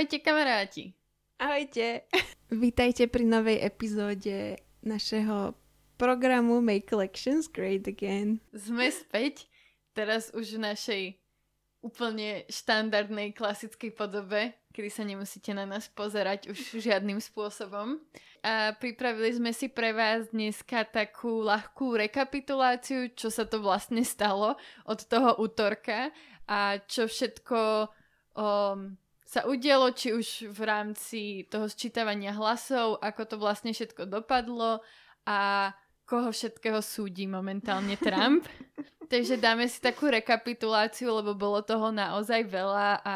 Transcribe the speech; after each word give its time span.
Ahojte 0.00 0.24
kamaráti. 0.24 0.96
Ahojte. 1.36 2.08
Vítajte 2.48 3.04
pri 3.04 3.20
novej 3.20 3.60
epizóde 3.60 4.56
našeho 4.80 5.52
programu 6.00 6.64
Make 6.64 6.88
Collections 6.88 7.52
Great 7.52 7.84
Again. 7.84 8.40
Sme 8.48 8.88
späť, 8.88 9.44
teraz 9.92 10.32
už 10.32 10.56
v 10.56 10.64
našej 10.72 11.02
úplne 11.84 12.48
štandardnej 12.48 13.36
klasickej 13.36 13.92
podobe, 13.92 14.56
kedy 14.72 14.88
sa 14.88 15.04
nemusíte 15.04 15.52
na 15.52 15.68
nás 15.68 15.92
pozerať 15.92 16.48
už 16.48 16.80
žiadnym 16.80 17.20
spôsobom. 17.20 18.00
A 18.40 18.72
pripravili 18.72 19.36
sme 19.36 19.52
si 19.52 19.68
pre 19.68 19.92
vás 19.92 20.32
dneska 20.32 20.88
takú 20.88 21.44
ľahkú 21.44 22.00
rekapituláciu, 22.00 23.12
čo 23.12 23.28
sa 23.28 23.44
to 23.44 23.60
vlastne 23.60 24.00
stalo 24.00 24.56
od 24.88 25.00
toho 25.04 25.36
útorka 25.44 26.08
a 26.48 26.80
čo 26.88 27.04
všetko 27.04 27.84
um, 28.32 28.96
sa 29.30 29.46
udialo, 29.46 29.94
či 29.94 30.10
už 30.10 30.50
v 30.50 30.60
rámci 30.66 31.20
toho 31.46 31.70
sčítavania 31.70 32.34
hlasov, 32.34 32.98
ako 32.98 33.22
to 33.30 33.36
vlastne 33.38 33.70
všetko 33.70 34.10
dopadlo 34.10 34.82
a 35.22 35.70
koho 36.02 36.34
všetkého 36.34 36.82
súdi 36.82 37.30
momentálne 37.30 37.94
Trump. 37.94 38.50
Takže 39.12 39.38
dáme 39.38 39.70
si 39.70 39.78
takú 39.78 40.10
rekapituláciu, 40.10 41.14
lebo 41.14 41.38
bolo 41.38 41.62
toho 41.62 41.94
naozaj 41.94 42.42
veľa 42.42 43.06
a 43.06 43.14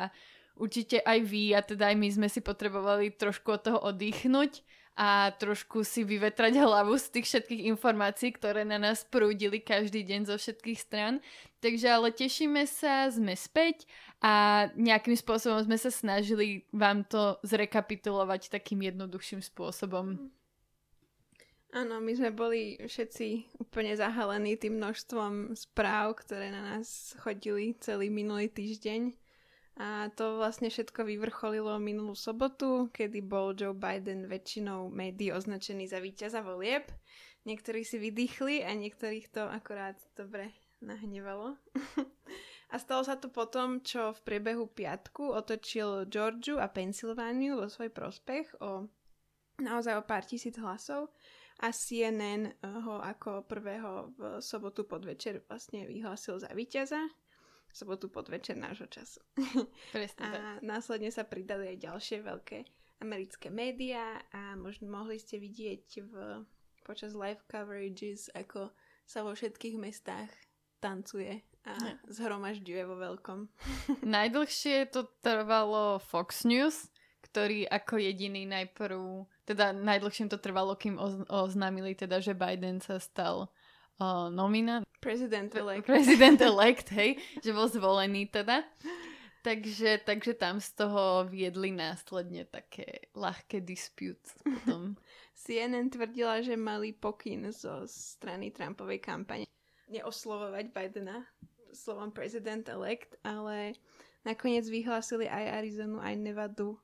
určite 0.54 1.02
aj 1.02 1.18
vy 1.26 1.50
a 1.50 1.66
teda 1.66 1.90
aj 1.90 1.96
my 1.98 2.08
sme 2.14 2.28
si 2.30 2.38
potrebovali 2.38 3.10
trošku 3.18 3.50
od 3.50 3.62
toho 3.66 3.78
oddychnúť 3.82 4.62
a 4.94 5.34
trošku 5.34 5.82
si 5.82 6.06
vyvetrať 6.06 6.54
hlavu 6.54 6.94
z 6.94 7.18
tých 7.18 7.26
všetkých 7.26 7.66
informácií, 7.74 8.30
ktoré 8.30 8.62
na 8.62 8.78
nás 8.78 9.02
prúdili 9.02 9.58
každý 9.58 10.06
deň 10.06 10.30
zo 10.30 10.36
všetkých 10.38 10.78
stran. 10.78 11.18
Takže 11.58 11.86
ale 11.90 12.14
tešíme 12.14 12.62
sa, 12.70 13.10
sme 13.10 13.34
späť 13.34 13.90
a 14.22 14.66
nejakým 14.78 15.18
spôsobom 15.18 15.58
sme 15.66 15.74
sa 15.74 15.90
snažili 15.90 16.62
vám 16.70 17.02
to 17.02 17.42
zrekapitulovať 17.42 18.54
takým 18.54 18.86
jednoduchším 18.86 19.42
spôsobom. 19.42 20.30
Áno, 21.74 21.98
my 21.98 22.14
sme 22.14 22.30
boli 22.30 22.78
všetci 22.78 23.58
úplne 23.58 23.98
zahalení 23.98 24.54
tým 24.54 24.78
množstvom 24.78 25.58
správ, 25.58 26.22
ktoré 26.22 26.54
na 26.54 26.62
nás 26.62 27.18
chodili 27.18 27.74
celý 27.82 28.14
minulý 28.14 28.46
týždeň. 28.46 29.23
A 29.74 30.06
to 30.14 30.38
vlastne 30.38 30.70
všetko 30.70 31.02
vyvrcholilo 31.02 31.74
minulú 31.82 32.14
sobotu, 32.14 32.94
kedy 32.94 33.26
bol 33.26 33.58
Joe 33.58 33.74
Biden 33.74 34.30
väčšinou 34.30 34.86
médií 34.86 35.34
označený 35.34 35.90
za 35.90 35.98
víťaza 35.98 36.46
volieb. 36.46 36.86
Niektorí 37.42 37.82
si 37.82 37.98
vydýchli 37.98 38.62
a 38.62 38.70
niektorých 38.70 39.34
to 39.34 39.42
akorát 39.50 39.98
dobre 40.14 40.54
nahnevalo. 40.78 41.58
a 42.72 42.74
stalo 42.78 43.02
sa 43.02 43.18
to 43.18 43.26
potom, 43.26 43.82
čo 43.82 44.14
v 44.14 44.20
priebehu 44.22 44.70
piatku 44.70 45.34
otočil 45.34 46.06
Georgiu 46.06 46.62
a 46.62 46.70
Pensylvániu 46.70 47.58
vo 47.58 47.66
svoj 47.66 47.90
prospech 47.90 48.62
o 48.62 48.86
naozaj 49.58 49.98
o 49.98 50.06
pár 50.06 50.22
tisíc 50.22 50.54
hlasov 50.54 51.10
a 51.62 51.74
CNN 51.74 52.54
ho 52.62 53.02
ako 53.02 53.42
prvého 53.46 54.14
v 54.14 54.38
sobotu 54.38 54.86
podvečer 54.86 55.42
vlastne 55.50 55.86
vyhlásil 55.86 56.38
za 56.38 56.50
víťaza 56.54 56.98
sobotu 57.74 58.06
podvečer 58.06 58.54
nášho 58.54 58.86
času. 58.86 59.18
Presne 59.94 60.22
a 60.22 60.30
následne 60.62 61.10
sa 61.10 61.26
pridali 61.26 61.74
aj 61.74 61.78
ďalšie 61.82 62.18
veľké 62.22 62.58
americké 63.02 63.50
médiá 63.50 64.22
a 64.30 64.54
možno 64.54 64.86
mohli 64.86 65.18
ste 65.18 65.42
vidieť 65.42 66.06
v, 66.06 66.46
počas 66.86 67.18
live 67.18 67.42
coverages, 67.50 68.30
ako 68.30 68.70
sa 69.04 69.26
vo 69.26 69.34
všetkých 69.34 69.76
mestách 69.76 70.30
tancuje 70.78 71.42
a 71.66 71.74
zhromažďuje 72.06 72.82
vo 72.86 72.96
veľkom. 72.96 73.50
Najdlhšie 74.06 74.94
to 74.94 75.10
trvalo 75.18 75.98
Fox 75.98 76.46
News, 76.46 76.92
ktorý 77.24 77.66
ako 77.66 77.98
jediný 77.98 78.46
najprv, 78.46 79.26
teda 79.48 79.74
najdlhším 79.74 80.30
to 80.30 80.38
trvalo, 80.38 80.78
kým 80.78 81.00
oznámili 81.26 81.96
teda, 81.96 82.22
že 82.22 82.36
Biden 82.36 82.78
sa 82.78 83.00
stal 83.00 83.50
uh, 84.00 84.30
nomina. 84.30 84.82
President-elect. 85.00 85.84
President-elect, 85.84 86.86
hej, 86.98 87.20
že 87.44 87.50
bol 87.52 87.68
zvolený 87.68 88.30
teda. 88.30 88.64
Takže, 89.44 90.00
takže 90.08 90.32
tam 90.40 90.56
z 90.56 90.72
toho 90.72 91.28
viedli 91.28 91.68
následne 91.68 92.48
také 92.48 93.12
ľahké 93.12 93.60
dispute 93.60 94.24
potom. 94.40 94.96
CNN 95.44 95.92
tvrdila, 95.92 96.40
že 96.40 96.56
mali 96.56 96.96
pokyn 96.96 97.52
zo 97.52 97.84
strany 97.84 98.48
Trumpovej 98.48 99.04
kampane 99.04 99.44
neoslovovať 99.92 100.72
Bidena 100.72 101.28
slovom 101.74 102.14
president-elect, 102.14 103.18
ale 103.26 103.76
nakoniec 104.22 104.64
vyhlásili 104.64 105.26
aj 105.26 105.60
Arizonu, 105.60 105.98
aj 106.00 106.14
Nevadu. 106.16 106.78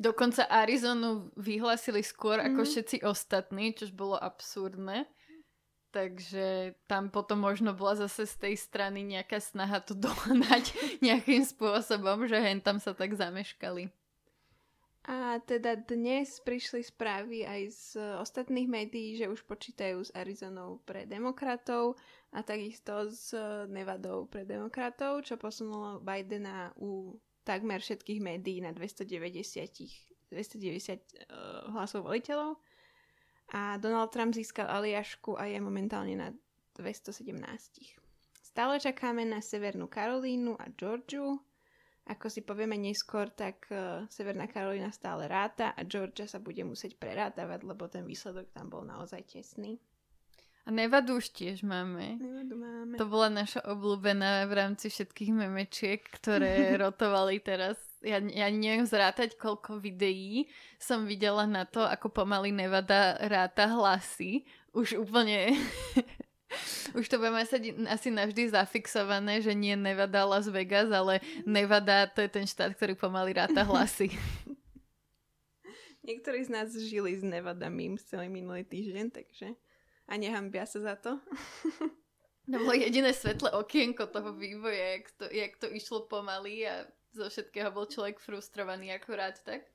Dokonca 0.00 0.48
Arizonu 0.48 1.32
vyhlásili 1.36 2.04
skôr 2.04 2.40
mm-hmm. 2.40 2.54
ako 2.54 2.62
mhm. 2.62 2.68
všetci 2.68 2.96
ostatní, 3.04 3.64
čož 3.74 3.90
bolo 3.92 4.16
absurdné. 4.16 5.08
Takže 5.90 6.78
tam 6.86 7.10
potom 7.10 7.42
možno 7.42 7.74
bola 7.74 7.98
zase 7.98 8.22
z 8.22 8.34
tej 8.38 8.54
strany 8.54 9.02
nejaká 9.02 9.42
snaha 9.42 9.82
to 9.82 9.98
dohnať 10.06 10.70
nejakým 11.02 11.42
spôsobom, 11.42 12.30
že 12.30 12.38
hen 12.38 12.62
tam 12.62 12.78
sa 12.78 12.94
tak 12.94 13.18
zameškali. 13.18 13.90
A 15.10 15.40
teda 15.42 15.80
dnes 15.80 16.38
prišli 16.44 16.84
správy 16.86 17.42
aj 17.42 17.62
z 17.72 17.84
ostatných 18.20 18.68
médií, 18.68 19.16
že 19.18 19.32
už 19.32 19.42
počítajú 19.48 20.06
s 20.06 20.14
Arizonou 20.14 20.84
pre 20.86 21.08
demokratov 21.08 21.98
a 22.30 22.44
takisto 22.44 23.08
s 23.08 23.34
Nevadou 23.66 24.28
pre 24.30 24.46
demokratov, 24.46 25.26
čo 25.26 25.40
posunulo 25.40 25.98
Bidena 26.04 26.70
u 26.78 27.18
takmer 27.42 27.80
všetkých 27.82 28.20
médií 28.22 28.62
na 28.62 28.70
290, 28.70 30.30
290 30.30 30.30
uh, 30.30 31.74
hlasov 31.74 32.06
voliteľov 32.06 32.60
a 33.50 33.76
Donald 33.82 34.14
Trump 34.14 34.30
získal 34.34 34.70
Aliašku 34.70 35.34
a 35.34 35.50
je 35.50 35.58
momentálne 35.58 36.14
na 36.14 36.28
217. 36.78 37.34
Stále 38.38 38.78
čakáme 38.78 39.26
na 39.26 39.42
Severnú 39.42 39.90
Karolínu 39.90 40.54
a 40.58 40.70
Georgiu. 40.74 41.38
Ako 42.06 42.26
si 42.26 42.42
povieme 42.42 42.74
neskôr, 42.74 43.30
tak 43.30 43.70
uh, 43.70 44.06
Severná 44.10 44.50
Karolína 44.50 44.90
stále 44.90 45.30
ráta 45.30 45.70
a 45.74 45.86
Georgia 45.86 46.26
sa 46.26 46.42
bude 46.42 46.62
musieť 46.66 46.98
prerátavať, 46.98 47.62
lebo 47.62 47.86
ten 47.86 48.02
výsledok 48.02 48.50
tam 48.50 48.70
bol 48.70 48.82
naozaj 48.82 49.22
tesný. 49.30 49.78
A 50.66 50.74
Nevadu 50.74 51.18
už 51.18 51.34
tiež 51.34 51.66
máme. 51.66 52.18
Nevadu 52.18 52.54
máme. 52.54 52.94
To 52.98 53.06
bola 53.06 53.30
naša 53.30 53.62
obľúbená 53.66 54.46
v 54.46 54.52
rámci 54.54 54.90
všetkých 54.90 55.30
memečiek, 55.34 56.00
ktoré 56.02 56.70
rotovali 56.82 57.42
teraz 57.42 57.78
ja, 58.00 58.18
ja 58.20 58.46
neviem 58.48 58.88
zrátať, 58.88 59.36
koľko 59.36 59.80
videí 59.80 60.48
som 60.80 61.04
videla 61.04 61.44
na 61.44 61.68
to, 61.68 61.84
ako 61.84 62.08
pomaly 62.08 62.52
Nevada 62.52 63.20
ráta 63.20 63.68
hlasy. 63.68 64.44
Už 64.72 65.00
úplne... 65.00 65.52
Už 66.98 67.06
to 67.06 67.22
budeme 67.22 67.46
sa 67.46 67.62
asi 67.94 68.10
navždy 68.10 68.50
zafixované, 68.50 69.38
že 69.38 69.54
nie 69.54 69.78
Nevada 69.78 70.26
Las 70.26 70.50
Vegas, 70.50 70.90
ale 70.90 71.22
Nevada 71.46 72.10
to 72.10 72.26
je 72.26 72.30
ten 72.30 72.42
štát, 72.42 72.74
ktorý 72.74 72.98
pomaly 72.98 73.38
ráta 73.38 73.62
hlasy. 73.62 74.10
Niektorí 76.10 76.42
z 76.42 76.50
nás 76.50 76.74
žili 76.74 77.14
s 77.14 77.22
Nevadami 77.22 77.94
celý 78.02 78.26
minulý 78.26 78.66
týždeň, 78.66 79.14
takže 79.14 79.54
a 80.10 80.18
nehambia 80.18 80.66
sa 80.66 80.82
za 80.82 80.94
to. 80.98 81.22
To 82.50 82.56
bolo 82.58 82.74
jediné 82.74 83.14
svetlé 83.14 83.54
okienko 83.54 84.10
toho 84.10 84.34
vývoja, 84.34 84.98
jak 84.98 85.06
to, 85.14 85.24
jak 85.30 85.52
to 85.62 85.70
išlo 85.70 86.10
pomaly 86.10 86.66
a 86.66 86.82
zo 87.14 87.26
všetkého 87.26 87.70
bol 87.74 87.86
človek 87.90 88.22
frustrovaný 88.22 88.94
akurát, 88.94 89.38
tak? 89.42 89.66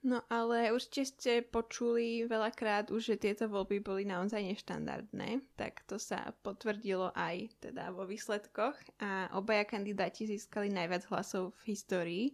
No 0.00 0.24
ale 0.32 0.72
určite 0.72 1.04
ste 1.04 1.32
počuli 1.44 2.24
veľakrát 2.24 2.88
už, 2.88 3.12
že 3.12 3.20
tieto 3.20 3.52
voľby 3.52 3.84
boli 3.84 4.08
naozaj 4.08 4.40
neštandardné, 4.40 5.44
tak 5.60 5.84
to 5.84 6.00
sa 6.00 6.32
potvrdilo 6.40 7.12
aj 7.12 7.52
teda 7.60 7.92
vo 7.92 8.08
výsledkoch 8.08 8.80
a 9.04 9.28
obaja 9.36 9.68
kandidáti 9.68 10.24
získali 10.24 10.72
najviac 10.72 11.04
hlasov 11.12 11.52
v 11.60 11.76
histórii. 11.76 12.26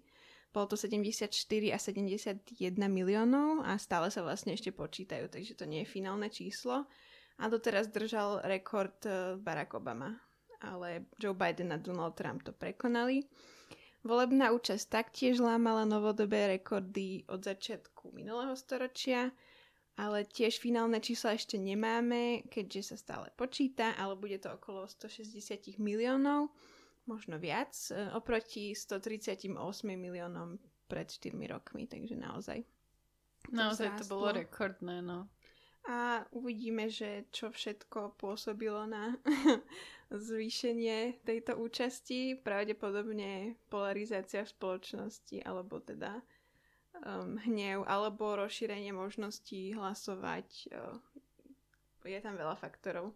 Bolo 0.55 0.71
to 0.71 0.79
74 0.79 1.27
a 1.75 1.79
71 1.83 2.47
miliónov 2.87 3.67
a 3.67 3.75
stále 3.83 4.15
sa 4.15 4.23
vlastne 4.23 4.55
ešte 4.55 4.71
počítajú, 4.71 5.27
takže 5.27 5.59
to 5.59 5.67
nie 5.67 5.83
je 5.83 5.91
finálne 5.91 6.31
číslo. 6.31 6.87
A 7.43 7.51
doteraz 7.51 7.91
držal 7.91 8.47
rekord 8.47 8.97
eh, 9.11 9.35
Barack 9.37 9.75
Obama, 9.75 10.15
ale 10.63 11.11
Joe 11.19 11.35
Biden 11.35 11.75
a 11.75 11.83
Donald 11.83 12.15
Trump 12.15 12.47
to 12.47 12.55
prekonali. 12.55 13.27
Volebná 14.07 14.55
účasť 14.55 14.87
taktiež 14.87 15.43
lámala 15.43 15.83
novodobé 15.83 16.47
rekordy 16.47 17.27
od 17.27 17.43
začiatku 17.43 18.15
minulého 18.15 18.55
storočia, 18.55 19.35
ale 19.99 20.23
tiež 20.23 20.63
finálne 20.63 21.03
čísla 21.03 21.35
ešte 21.35 21.59
nemáme, 21.59 22.47
keďže 22.47 22.95
sa 22.95 22.97
stále 23.03 23.35
počíta, 23.35 23.99
ale 23.99 24.15
bude 24.15 24.39
to 24.39 24.55
okolo 24.55 24.87
160 24.87 25.83
miliónov, 25.83 26.55
možno 27.11 27.35
viac, 27.43 27.75
e, 27.91 28.15
oproti 28.15 28.79
138 28.79 29.51
miliónom 29.99 30.63
pred 30.87 31.11
4 31.11 31.35
rokmi, 31.51 31.91
takže 31.91 32.15
naozaj. 32.15 32.63
To 32.63 33.59
naozaj 33.59 33.91
to 33.99 34.07
bolo 34.07 34.39
rekordné, 34.39 35.03
no. 35.03 35.27
A 35.87 36.27
uvidíme, 36.35 36.91
že 36.91 37.31
čo 37.31 37.55
všetko 37.55 38.19
pôsobilo 38.19 38.87
na 38.91 39.15
zvýšenie 40.11 41.23
tejto 41.23 41.55
účasti. 41.59 42.35
Pravdepodobne 42.35 43.55
polarizácia 43.71 44.43
v 44.43 44.51
spoločnosti, 44.51 45.47
alebo 45.47 45.79
teda 45.79 46.19
um, 47.07 47.39
hnev, 47.47 47.87
alebo 47.87 48.35
rozšírenie 48.35 48.91
možností 48.91 49.79
hlasovať. 49.79 50.49
Uh, 50.75 50.99
je 52.07 52.19
tam 52.19 52.35
veľa 52.35 52.59
faktorov 52.59 53.15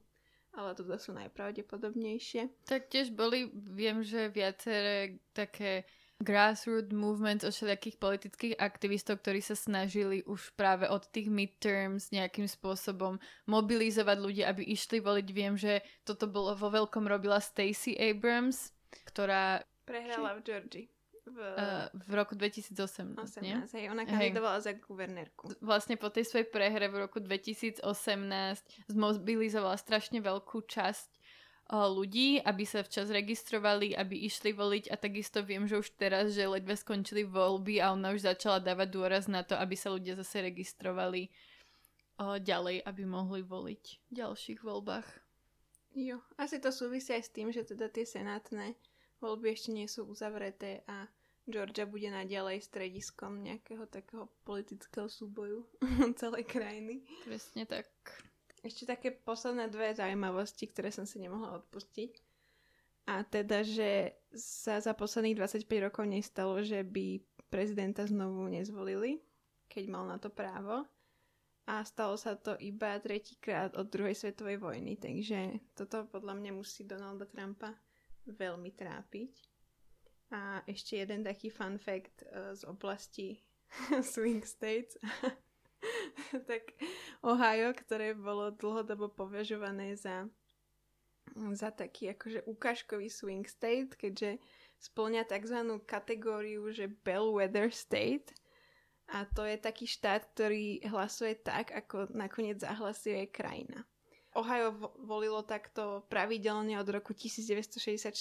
ale 0.50 0.74
toto 0.74 0.98
sú 0.98 1.14
najpravdepodobnejšie. 1.14 2.66
Tak 2.66 2.90
tiež 2.90 3.14
boli, 3.14 3.46
viem, 3.54 4.02
že 4.02 4.30
viaceré 4.34 5.22
také 5.30 5.86
grassroots 6.20 6.92
movements 6.92 7.42
od 7.48 7.56
všelijakých 7.56 7.96
politických 7.96 8.54
aktivistov, 8.60 9.24
ktorí 9.24 9.40
sa 9.40 9.56
snažili 9.56 10.20
už 10.28 10.52
práve 10.52 10.84
od 10.84 11.08
tých 11.08 11.32
midterms 11.32 12.12
nejakým 12.12 12.44
spôsobom 12.44 13.16
mobilizovať 13.48 14.16
ľudí, 14.20 14.42
aby 14.44 14.62
išli 14.62 15.00
voliť. 15.00 15.26
Viem, 15.32 15.56
že 15.56 15.80
toto 16.04 16.28
bolo 16.28 16.52
vo 16.52 16.68
veľkom 16.68 17.08
robila 17.08 17.40
Stacey 17.40 17.96
Abrams, 17.96 18.76
ktorá... 19.08 19.64
Prehrala 19.88 20.36
v 20.38 20.40
Georgii. 20.44 20.86
V, 21.30 21.36
uh, 21.36 21.86
v 21.94 22.12
roku 22.16 22.34
2018, 22.34 23.14
18, 23.14 23.44
nie? 23.44 23.54
Hej, 23.70 23.92
ona 23.92 24.02
kandidovala 24.02 24.58
hej. 24.58 24.64
za 24.66 24.72
guvernérku. 24.82 25.52
Vlastne 25.62 25.94
po 25.94 26.10
tej 26.10 26.26
svojej 26.26 26.48
prehre 26.48 26.90
v 26.90 27.06
roku 27.06 27.22
2018 27.22 27.86
zmobilizovala 28.90 29.78
strašne 29.78 30.18
veľkú 30.18 30.64
časť 30.66 31.19
ľudí, 31.70 32.42
aby 32.42 32.66
sa 32.66 32.82
včas 32.82 33.14
registrovali, 33.14 33.94
aby 33.94 34.26
išli 34.26 34.50
voliť 34.50 34.90
a 34.90 34.98
takisto 34.98 35.46
viem, 35.46 35.70
že 35.70 35.78
už 35.78 35.94
teraz, 35.94 36.34
že 36.34 36.50
ledve 36.50 36.74
skončili 36.74 37.22
voľby 37.22 37.78
a 37.78 37.94
ona 37.94 38.10
už 38.10 38.26
začala 38.26 38.58
dávať 38.58 38.88
dôraz 38.90 39.24
na 39.30 39.46
to, 39.46 39.54
aby 39.54 39.78
sa 39.78 39.94
ľudia 39.94 40.18
zase 40.18 40.42
registrovali 40.42 41.30
ďalej, 42.20 42.84
aby 42.84 43.02
mohli 43.06 43.40
voliť 43.40 43.84
v 44.10 44.12
ďalších 44.12 44.60
voľbách. 44.60 45.08
Jo, 45.96 46.20
asi 46.36 46.60
to 46.60 46.70
súvisí 46.70 47.14
aj 47.14 47.22
s 47.26 47.34
tým, 47.34 47.48
že 47.50 47.66
teda 47.66 47.88
tie 47.90 48.04
senátne 48.04 48.74
voľby 49.22 49.54
ešte 49.54 49.70
nie 49.70 49.86
sú 49.86 50.06
uzavreté 50.06 50.82
a 50.86 51.08
Georgia 51.50 51.88
bude 51.88 52.06
naďalej 52.12 52.62
strediskom 52.62 53.42
nejakého 53.42 53.88
takého 53.90 54.30
politického 54.46 55.10
súboju 55.10 55.66
celej 56.20 56.46
krajiny. 56.46 57.02
Presne 57.26 57.66
tak. 57.66 57.90
Ešte 58.60 58.84
také 58.84 59.08
posledné 59.08 59.72
dve 59.72 59.96
zaujímavosti, 59.96 60.68
ktoré 60.68 60.92
som 60.92 61.08
si 61.08 61.16
nemohla 61.16 61.60
odpustiť. 61.64 62.12
A 63.08 63.24
teda, 63.24 63.64
že 63.64 64.20
sa 64.36 64.78
za 64.78 64.92
posledných 64.92 65.40
25 65.40 65.66
rokov 65.88 66.04
nestalo, 66.04 66.60
že 66.60 66.84
by 66.84 67.18
prezidenta 67.48 68.06
znovu 68.06 68.46
nezvolili, 68.46 69.18
keď 69.66 69.84
mal 69.90 70.04
na 70.06 70.20
to 70.20 70.30
právo. 70.30 70.86
A 71.66 71.82
stalo 71.86 72.18
sa 72.18 72.34
to 72.34 72.58
iba 72.58 72.98
tretíkrát 72.98 73.74
od 73.78 73.86
druhej 73.90 74.14
svetovej 74.14 74.58
vojny, 74.58 74.98
takže 74.98 75.58
toto 75.74 76.06
podľa 76.10 76.34
mňa 76.38 76.50
musí 76.54 76.82
Donalda 76.82 77.30
Trumpa 77.30 77.74
veľmi 78.26 78.70
trápiť. 78.74 79.32
A 80.30 80.62
ešte 80.66 81.02
jeden 81.02 81.26
taký 81.26 81.50
fun 81.50 81.78
fact 81.78 82.22
uh, 82.30 82.54
z 82.54 82.62
oblasti 82.66 83.42
swing 84.14 84.42
states. 84.46 84.98
tak 86.50 86.74
Ohio, 87.22 87.72
ktoré 87.74 88.12
bolo 88.16 88.50
dlhodobo 88.54 89.10
považované 89.10 89.94
za, 89.96 90.26
za 91.54 91.70
taký 91.70 92.12
akože 92.12 92.46
ukážkový 92.46 93.08
swing 93.08 93.46
state, 93.46 93.94
keďže 93.94 94.38
splňa 94.80 95.28
tzv. 95.28 95.58
kategóriu, 95.84 96.64
že 96.72 96.88
bellwether 96.88 97.68
state. 97.68 98.32
A 99.10 99.26
to 99.26 99.42
je 99.42 99.58
taký 99.58 99.90
štát, 99.90 100.22
ktorý 100.32 100.86
hlasuje 100.86 101.34
tak, 101.34 101.74
ako 101.74 102.14
nakoniec 102.14 102.62
zahlasuje 102.62 103.26
krajina. 103.26 103.82
Ohio 104.38 104.70
volilo 105.02 105.42
takto 105.42 106.06
pravidelne 106.06 106.78
od 106.78 106.86
roku 106.86 107.10
1964 107.10 108.14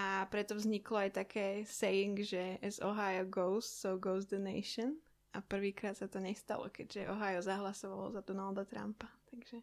a 0.00 0.24
preto 0.32 0.56
vzniklo 0.56 1.04
aj 1.04 1.10
také 1.20 1.46
saying, 1.68 2.24
že 2.24 2.56
as 2.64 2.80
Ohio 2.80 3.28
goes, 3.28 3.68
so 3.68 4.00
goes 4.00 4.32
the 4.32 4.40
nation. 4.40 4.96
A 5.30 5.38
prvýkrát 5.38 5.94
sa 5.94 6.10
to 6.10 6.18
nestalo, 6.18 6.66
keďže 6.70 7.06
Ohio 7.06 7.38
zahlasovalo 7.38 8.10
za 8.10 8.20
Donalda 8.26 8.66
Trumpa. 8.66 9.06
Takže... 9.30 9.62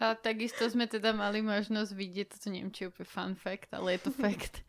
A 0.00 0.16
takisto 0.16 0.64
sme 0.64 0.88
teda 0.88 1.12
mali 1.12 1.44
možnosť 1.44 1.92
vidieť, 1.92 2.26
toto 2.32 2.48
neviem, 2.48 2.72
či 2.72 2.88
je 2.88 2.90
úplne 2.90 3.08
fun 3.08 3.34
fact, 3.36 3.70
ale 3.76 3.94
je 3.94 4.00
to 4.08 4.10
fact, 4.24 4.64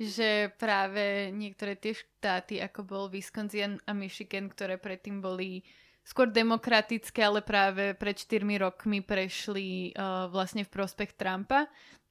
že 0.00 0.48
práve 0.56 1.28
niektoré 1.32 1.76
tie 1.76 1.92
štáty, 1.92 2.60
ako 2.60 2.80
bol 2.88 3.04
Wisconsin 3.12 3.76
a 3.84 3.92
Michigan, 3.92 4.48
ktoré 4.48 4.80
predtým 4.80 5.20
boli 5.20 5.60
skôr 6.06 6.30
demokratické, 6.30 7.20
ale 7.26 7.42
práve 7.42 7.92
pred 7.98 8.14
4 8.14 8.46
rokmi 8.62 9.02
prešli 9.02 9.92
uh, 9.92 10.30
vlastne 10.30 10.62
v 10.62 10.70
prospech 10.70 11.18
Trumpa, 11.18 11.66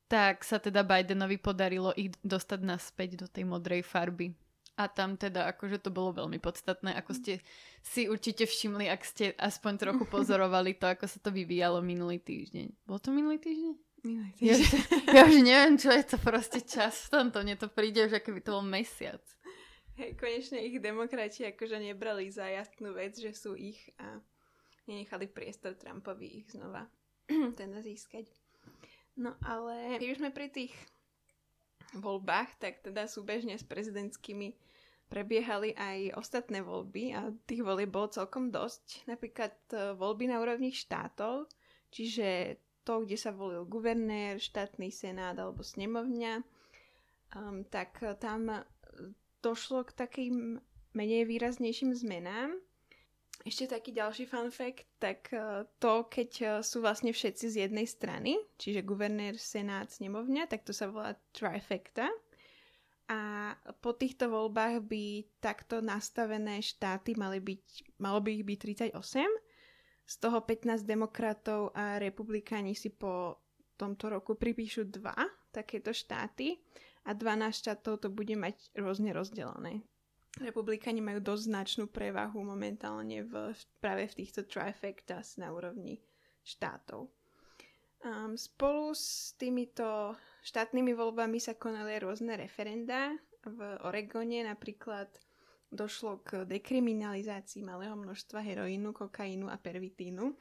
tak 0.06 0.46
sa 0.46 0.62
teda 0.62 0.86
Bidenovi 0.86 1.42
podarilo 1.42 1.96
ich 1.98 2.14
dostať 2.22 2.60
naspäť 2.62 3.26
do 3.26 3.28
tej 3.32 3.48
modrej 3.48 3.82
farby. 3.82 4.36
A 4.76 4.92
tam 4.92 5.16
teda 5.16 5.48
akože 5.56 5.80
to 5.80 5.90
bolo 5.92 6.12
veľmi 6.12 6.36
podstatné, 6.44 7.00
ako 7.00 7.16
ste 7.16 7.34
si 7.80 8.12
určite 8.12 8.44
všimli, 8.44 8.92
ak 8.92 9.02
ste 9.08 9.32
aspoň 9.40 9.74
trochu 9.80 10.04
pozorovali 10.14 10.76
to, 10.76 10.92
ako 10.92 11.08
sa 11.08 11.20
to 11.24 11.32
vyvíjalo 11.32 11.80
minulý 11.80 12.20
týždeň. 12.20 12.84
Bol 12.84 13.00
to 13.00 13.16
minulý 13.16 13.40
týždeň? 13.40 13.76
Minulý 14.04 14.32
týždeň. 14.36 14.52
Ja, 14.52 14.56
ja 15.16 15.22
už 15.26 15.36
neviem, 15.40 15.80
čo 15.80 15.96
je 15.96 16.04
to 16.04 16.18
proste 16.20 16.60
čas 16.68 17.08
v 17.08 17.20
tomto. 17.20 17.40
Mne 17.42 17.56
to 17.56 17.72
príde 17.72 18.04
už, 18.04 18.20
ako 18.20 18.36
by 18.36 18.42
to 18.44 18.52
bol 18.52 18.66
mesiac. 18.68 19.24
Hej, 19.96 20.20
konečne 20.20 20.60
ich 20.60 20.76
demokrati 20.84 21.48
akože 21.48 21.80
nebrali 21.80 22.28
za 22.28 22.52
jasnú 22.52 22.92
vec, 22.92 23.16
že 23.16 23.32
sú 23.32 23.56
ich 23.56 23.80
a 23.96 24.20
nenechali 24.92 25.32
priestor 25.32 25.80
Trumpovi 25.80 26.44
ich 26.44 26.52
znova 26.52 26.84
teda 27.60 27.80
získať. 27.80 28.28
No 29.16 29.40
ale 29.40 29.96
keď 29.96 30.10
už 30.12 30.20
sme 30.20 30.32
pri 30.36 30.52
tých 30.52 30.76
voľbách, 32.00 32.60
tak 32.60 32.84
teda 32.84 33.08
súbežne 33.08 33.56
s 33.56 33.66
prezidentskými 33.66 34.56
prebiehali 35.06 35.78
aj 35.78 36.18
ostatné 36.18 36.66
voľby 36.66 37.14
a 37.14 37.30
tých 37.46 37.62
volieb 37.62 37.94
bolo 37.94 38.10
celkom 38.10 38.50
dosť. 38.50 39.06
Napríklad 39.06 39.54
e, 39.70 39.94
voľby 39.94 40.34
na 40.34 40.42
úrovni 40.42 40.74
štátov, 40.74 41.46
čiže 41.94 42.58
to, 42.86 43.06
kde 43.06 43.18
sa 43.18 43.34
volil 43.34 43.66
guvernér, 43.66 44.38
štátny 44.38 44.94
senát 44.94 45.34
alebo 45.42 45.66
snemovňa, 45.66 46.46
um, 47.34 47.66
tak 47.66 47.98
tam 48.22 48.62
došlo 49.42 49.90
k 49.90 49.92
takým 49.98 50.36
menej 50.94 51.26
výraznejším 51.26 51.98
zmenám. 51.98 52.54
Ešte 53.46 53.78
taký 53.78 53.94
ďalší 53.94 54.26
fun 54.26 54.50
fact, 54.50 54.90
tak 54.98 55.30
e, 55.30 55.70
to, 55.78 56.10
keď 56.10 56.30
e, 56.42 56.46
sú 56.66 56.82
vlastne 56.82 57.14
všetci 57.14 57.46
z 57.54 57.56
jednej 57.70 57.86
strany, 57.86 58.42
čiže 58.58 58.82
guvernér, 58.82 59.38
senát, 59.38 59.86
snemovňa, 59.94 60.50
tak 60.50 60.66
to 60.66 60.74
sa 60.74 60.90
volá 60.90 61.14
trifecta. 61.30 62.10
A 63.06 63.54
po 63.86 63.94
týchto 63.94 64.34
voľbách 64.34 64.90
by 64.90 65.30
takto 65.38 65.78
nastavené 65.78 66.58
štáty 66.58 67.14
mali 67.14 67.38
byť, 67.38 67.94
malo 68.02 68.18
by 68.18 68.42
ich 68.42 68.46
byť 68.50 68.60
38, 68.98 69.30
z 70.06 70.16
toho 70.18 70.42
15 70.42 70.82
demokratov 70.82 71.70
a 71.78 72.02
republikáni 72.02 72.74
si 72.74 72.90
po 72.90 73.46
tomto 73.78 74.10
roku 74.10 74.34
pripíšu 74.34 74.90
dva 74.90 75.14
takéto 75.54 75.94
štáty 75.94 76.58
a 77.06 77.14
12 77.14 77.62
štátov 77.62 78.02
to 78.02 78.10
bude 78.10 78.34
mať 78.34 78.74
rôzne 78.74 79.14
rozdelené. 79.14 79.86
Republikáni 80.44 81.00
majú 81.00 81.24
dosť 81.24 81.44
značnú 81.48 81.86
prevahu 81.88 82.44
momentálne 82.44 83.24
v, 83.24 83.56
práve 83.80 84.12
v 84.12 84.18
týchto 84.24 84.44
trifectas 84.44 85.40
na 85.40 85.56
úrovni 85.56 86.04
štátov. 86.44 87.08
Um, 88.04 88.36
spolu 88.36 88.92
s 88.92 89.34
týmito 89.40 90.14
štátnymi 90.44 90.92
voľbami 90.92 91.40
sa 91.40 91.56
konali 91.56 91.98
rôzne 91.98 92.36
referenda. 92.36 93.16
V 93.48 93.60
Oregone 93.82 94.46
napríklad 94.46 95.08
došlo 95.74 96.22
k 96.22 96.46
dekriminalizácii 96.46 97.66
malého 97.66 97.98
množstva 97.98 98.40
heroínu, 98.40 98.94
kokainu 98.94 99.50
a 99.50 99.58
pervitínu. 99.58 100.38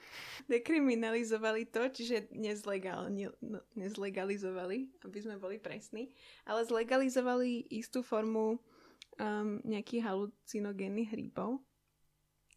Dekriminalizovali 0.47 1.73
to, 1.73 1.89
čiže 1.91 2.31
nezlegal, 2.37 3.09
ne, 3.11 3.33
no, 3.43 3.65
nezlegalizovali, 3.75 5.03
aby 5.03 5.19
sme 5.19 5.41
boli 5.41 5.57
presní, 5.57 6.13
ale 6.45 6.63
zlegalizovali 6.69 7.73
istú 7.73 8.05
formu 8.05 8.61
um, 9.19 9.61
nejakých 9.65 10.03
halucinogénnych 10.05 11.11
hríbov. 11.11 11.63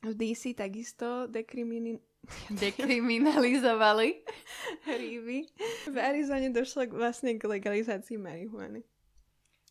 V 0.05 0.13
DC 0.13 0.53
takisto 0.53 1.25
dekrimini... 1.27 1.97
dekriminalizovali 2.63 4.21
hríby. 4.85 5.47
V 5.89 5.95
Arizone 5.95 6.51
došlo 6.51 6.89
vlastne 6.91 7.39
k 7.39 7.43
legalizácii 7.47 8.19
marihuany. 8.19 8.83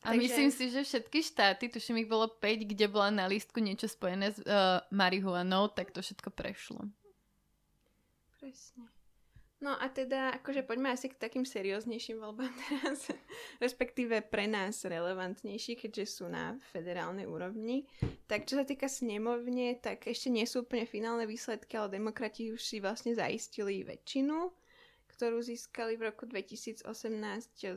A 0.07 0.14
Takže... 0.14 0.23
myslím 0.23 0.50
si, 0.55 0.64
že 0.71 0.87
všetky 0.87 1.19
štáty, 1.23 1.66
tuším 1.66 2.07
ich 2.07 2.09
bolo 2.09 2.31
5, 2.31 2.62
kde 2.62 2.87
bola 2.87 3.11
na 3.11 3.26
lístku 3.26 3.59
niečo 3.59 3.90
spojené 3.90 4.31
s 4.31 4.38
uh, 4.47 4.78
marihuanou, 4.95 5.66
tak 5.75 5.90
to 5.90 5.99
všetko 5.99 6.31
prešlo. 6.31 6.87
Presne. 8.38 8.95
No 9.56 9.72
a 9.72 9.88
teda, 9.88 10.36
akože 10.36 10.68
poďme 10.68 10.92
asi 10.92 11.08
k 11.08 11.16
takým 11.16 11.48
serióznejším 11.48 12.20
voľbám 12.20 12.52
teraz, 12.68 13.08
respektíve 13.56 14.20
pre 14.28 14.44
nás 14.44 14.84
relevantnejší, 14.84 15.80
keďže 15.80 16.04
sú 16.20 16.25
na 16.28 16.60
federálnej 16.76 17.25
úrovni. 17.25 17.88
Tak 18.28 18.44
čo 18.44 18.60
sa 18.60 18.68
týka 18.68 18.84
snemovne, 18.84 19.80
tak 19.80 20.04
ešte 20.04 20.28
nie 20.28 20.44
sú 20.44 20.68
úplne 20.68 20.84
finálne 20.84 21.25
výsledky, 21.25 21.72
ale 21.80 21.96
demokrati 21.96 22.52
už 22.52 22.60
si 22.60 22.84
vlastne 22.84 23.16
zaistili 23.16 23.80
väčšinu, 23.80 24.52
ktorú 25.16 25.40
získali 25.40 25.96
v 25.96 26.12
roku 26.12 26.28
2018 26.28 26.84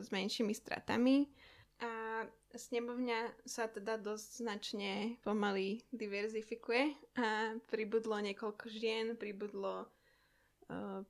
s 0.04 0.08
menšími 0.12 0.52
stratami. 0.52 1.32
A 1.80 2.28
snemovňa 2.52 3.48
sa 3.48 3.72
teda 3.72 3.96
dosť 3.96 4.44
značne 4.44 5.16
pomaly 5.24 5.80
diverzifikuje 5.96 6.92
a 7.16 7.56
pribudlo 7.72 8.20
niekoľko 8.20 8.68
žien, 8.68 9.16
pribudlo 9.16 9.88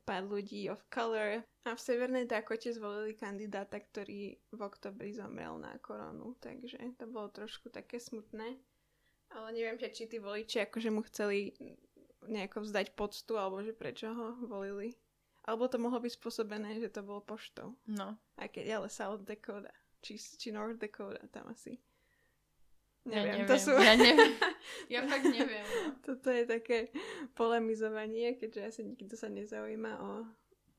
pár 0.04 0.22
ľudí 0.24 0.68
of 0.72 0.80
color 0.88 1.44
a 1.64 1.70
v 1.76 1.80
Severnej 1.80 2.24
Dakote 2.24 2.72
zvolili 2.72 3.12
kandidáta, 3.12 3.76
ktorý 3.76 4.36
v 4.36 4.60
oktobri 4.60 5.12
zomrel 5.12 5.60
na 5.60 5.76
koronu, 5.78 6.36
takže 6.40 6.80
to 6.96 7.04
bolo 7.06 7.28
trošku 7.28 7.68
také 7.68 8.00
smutné. 8.00 8.56
Ale 9.30 9.48
neviem, 9.54 9.78
že 9.78 9.94
či 9.94 10.10
tí 10.10 10.18
voliči 10.18 10.66
akože 10.66 10.90
mu 10.90 11.06
chceli 11.06 11.54
nejako 12.26 12.66
vzdať 12.66 12.98
poctu, 12.98 13.32
alebo 13.38 13.62
že 13.62 13.76
prečo 13.76 14.10
ho 14.10 14.34
volili. 14.44 14.98
Alebo 15.46 15.70
to 15.70 15.80
mohlo 15.80 16.02
byť 16.02 16.12
spôsobené, 16.20 16.76
že 16.82 16.92
to 16.92 17.00
bolo 17.00 17.24
poštou. 17.24 17.72
No. 17.88 18.18
Aj 18.36 18.48
keď 18.50 18.82
ale 18.82 18.88
South 18.92 19.24
Dakota, 19.24 19.72
či, 20.04 20.20
či 20.20 20.52
North 20.52 20.76
Dakota 20.76 21.22
tam 21.32 21.48
asi. 21.48 21.80
Neviem, 23.08 23.24
ja 23.24 23.32
neviem. 23.32 23.48
to 23.48 23.56
sú... 23.56 23.72
Ja 23.80 23.94
neviem. 23.96 24.32
Ja 24.92 25.00
fakt 25.06 25.26
neviem. 25.30 25.64
No. 25.64 25.96
Toto 26.06 26.28
je 26.34 26.44
také 26.44 26.90
polemizovanie, 27.38 28.34
keďže 28.34 28.60
asi 28.60 28.80
nikto 28.82 29.14
sa 29.14 29.30
nezaujíma 29.30 29.92
o 30.02 30.10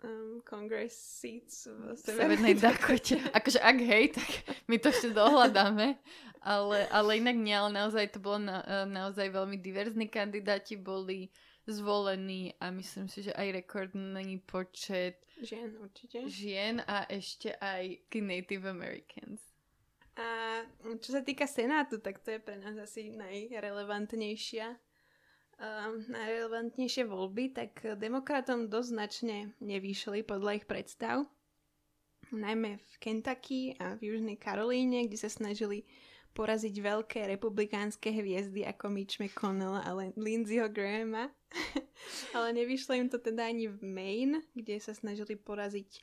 um, 0.04 0.44
Congress 0.44 0.94
seats 0.94 1.66
v 1.72 1.96
Severnej 1.96 2.60
Dakote. 2.60 3.18
Akože 3.32 3.60
ak 3.64 3.78
hej, 3.80 4.12
tak 4.14 4.30
my 4.68 4.76
to 4.78 4.92
ešte 4.92 5.16
dohľadáme. 5.16 5.98
Ale, 6.42 6.90
ale 6.90 7.22
inak 7.22 7.38
nie, 7.38 7.54
ale 7.54 7.70
naozaj 7.70 8.18
to 8.18 8.20
bolo 8.20 8.42
na, 8.42 8.66
e, 8.66 8.90
naozaj 8.90 9.30
veľmi 9.30 9.62
diverzní 9.62 10.10
kandidáti 10.10 10.74
boli 10.74 11.30
zvolení 11.70 12.58
a 12.58 12.74
myslím 12.74 13.06
si, 13.06 13.22
že 13.22 13.34
aj 13.38 13.62
rekordný 13.62 14.42
počet 14.50 15.22
žien 15.38 15.78
určite. 15.78 16.26
Žien 16.26 16.82
a 16.90 17.06
ešte 17.06 17.54
aj 17.62 18.10
Native 18.18 18.66
Americans. 18.70 19.51
A 20.22 20.62
čo 21.02 21.18
sa 21.18 21.26
týka 21.26 21.50
Senátu, 21.50 21.98
tak 21.98 22.22
to 22.22 22.30
je 22.30 22.38
pre 22.38 22.62
nás 22.62 22.78
asi 22.78 23.10
najrelevantnejšia 23.10 24.78
um, 25.62 26.02
najrelevantnejšie 26.10 27.04
voľby, 27.06 27.54
tak 27.54 27.72
demokratom 27.98 28.68
dosť 28.68 28.90
značne 28.90 29.38
nevyšli 29.62 30.26
podľa 30.26 30.62
ich 30.62 30.66
predstav. 30.66 31.30
Najmä 32.32 32.80
v 32.80 32.94
Kentucky 33.02 33.76
a 33.78 34.00
v 34.00 34.14
Južnej 34.14 34.38
Karolíne, 34.40 35.06
kde 35.06 35.20
sa 35.20 35.28
snažili 35.28 35.84
poraziť 36.32 36.72
veľké 36.80 37.28
republikánske 37.28 38.08
hviezdy 38.08 38.64
ako 38.64 38.88
Mitch 38.88 39.20
McConnell 39.20 39.84
a 39.84 39.92
Lindseyho 40.16 40.72
Grahama. 40.72 41.28
Ale 42.36 42.56
nevyšlo 42.56 42.96
im 42.96 43.12
to 43.12 43.20
teda 43.20 43.52
ani 43.52 43.68
v 43.68 43.84
Maine, 43.84 44.40
kde 44.56 44.80
sa 44.80 44.96
snažili 44.96 45.36
poraziť 45.36 46.00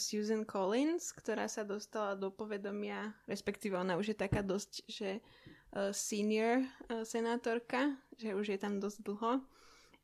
Susan 0.00 0.48
Collins, 0.48 1.12
ktorá 1.12 1.44
sa 1.44 1.60
dostala 1.60 2.16
do 2.16 2.32
povedomia, 2.32 3.12
respektíve 3.28 3.76
ona 3.76 4.00
už 4.00 4.12
je 4.12 4.18
taká 4.18 4.40
dosť, 4.40 4.72
že 4.88 5.10
uh, 5.20 5.92
senior 5.92 6.64
uh, 6.64 7.04
senátorka, 7.04 7.92
že 8.16 8.32
už 8.32 8.56
je 8.56 8.58
tam 8.58 8.80
dosť 8.80 8.98
dlho. 9.04 9.44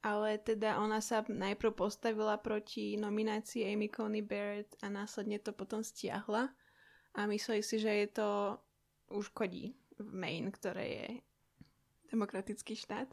Ale 0.00 0.40
teda 0.40 0.80
ona 0.80 1.04
sa 1.04 1.20
najprv 1.28 1.76
postavila 1.76 2.40
proti 2.40 2.96
nominácii 2.96 3.68
Amy 3.68 3.92
Coney 3.92 4.24
Barrett 4.24 4.72
a 4.80 4.88
následne 4.88 5.36
to 5.36 5.52
potom 5.52 5.84
stiahla. 5.84 6.48
A 7.12 7.28
mysleli 7.28 7.60
si, 7.60 7.76
že 7.76 7.92
je 7.92 8.08
to 8.08 8.56
uškodí 9.12 9.76
v 10.00 10.10
Maine, 10.16 10.48
ktoré 10.48 10.86
je 10.88 11.08
demokratický 12.08 12.72
štát. 12.80 13.12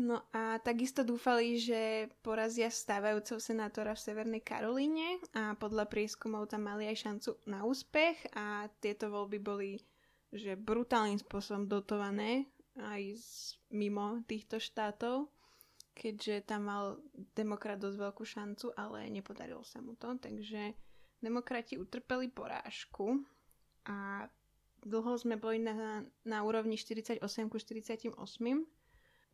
No 0.00 0.24
a 0.32 0.56
takisto 0.64 1.04
dúfali, 1.04 1.60
že 1.60 2.08
porazia 2.24 2.72
stávajúceho 2.72 3.36
senátora 3.36 3.92
v 3.92 4.00
Severnej 4.00 4.40
Karolíne 4.40 5.20
a 5.36 5.52
podľa 5.60 5.92
prieskumov 5.92 6.48
tam 6.48 6.72
mali 6.72 6.88
aj 6.88 7.04
šancu 7.04 7.30
na 7.44 7.68
úspech 7.68 8.16
a 8.32 8.72
tieto 8.80 9.12
voľby 9.12 9.36
boli 9.36 9.76
že 10.32 10.56
brutálnym 10.56 11.20
spôsobom 11.20 11.68
dotované 11.68 12.48
aj 12.80 13.02
z, 13.18 13.60
mimo 13.76 14.24
týchto 14.24 14.56
štátov, 14.56 15.28
keďže 15.92 16.48
tam 16.48 16.70
mal 16.70 16.84
demokrat 17.36 17.76
dosť 17.76 17.98
veľkú 18.00 18.24
šancu, 18.24 18.72
ale 18.80 19.10
nepodarilo 19.12 19.66
sa 19.66 19.84
mu 19.84 19.98
to, 20.00 20.16
takže 20.16 20.72
demokrati 21.20 21.76
utrpeli 21.76 22.32
porážku 22.32 23.20
a 23.84 24.24
dlho 24.80 25.12
sme 25.20 25.36
boli 25.36 25.60
na, 25.60 26.06
na 26.24 26.38
úrovni 26.40 26.80
48 26.80 27.20
ku 27.52 27.58
48 27.60 28.16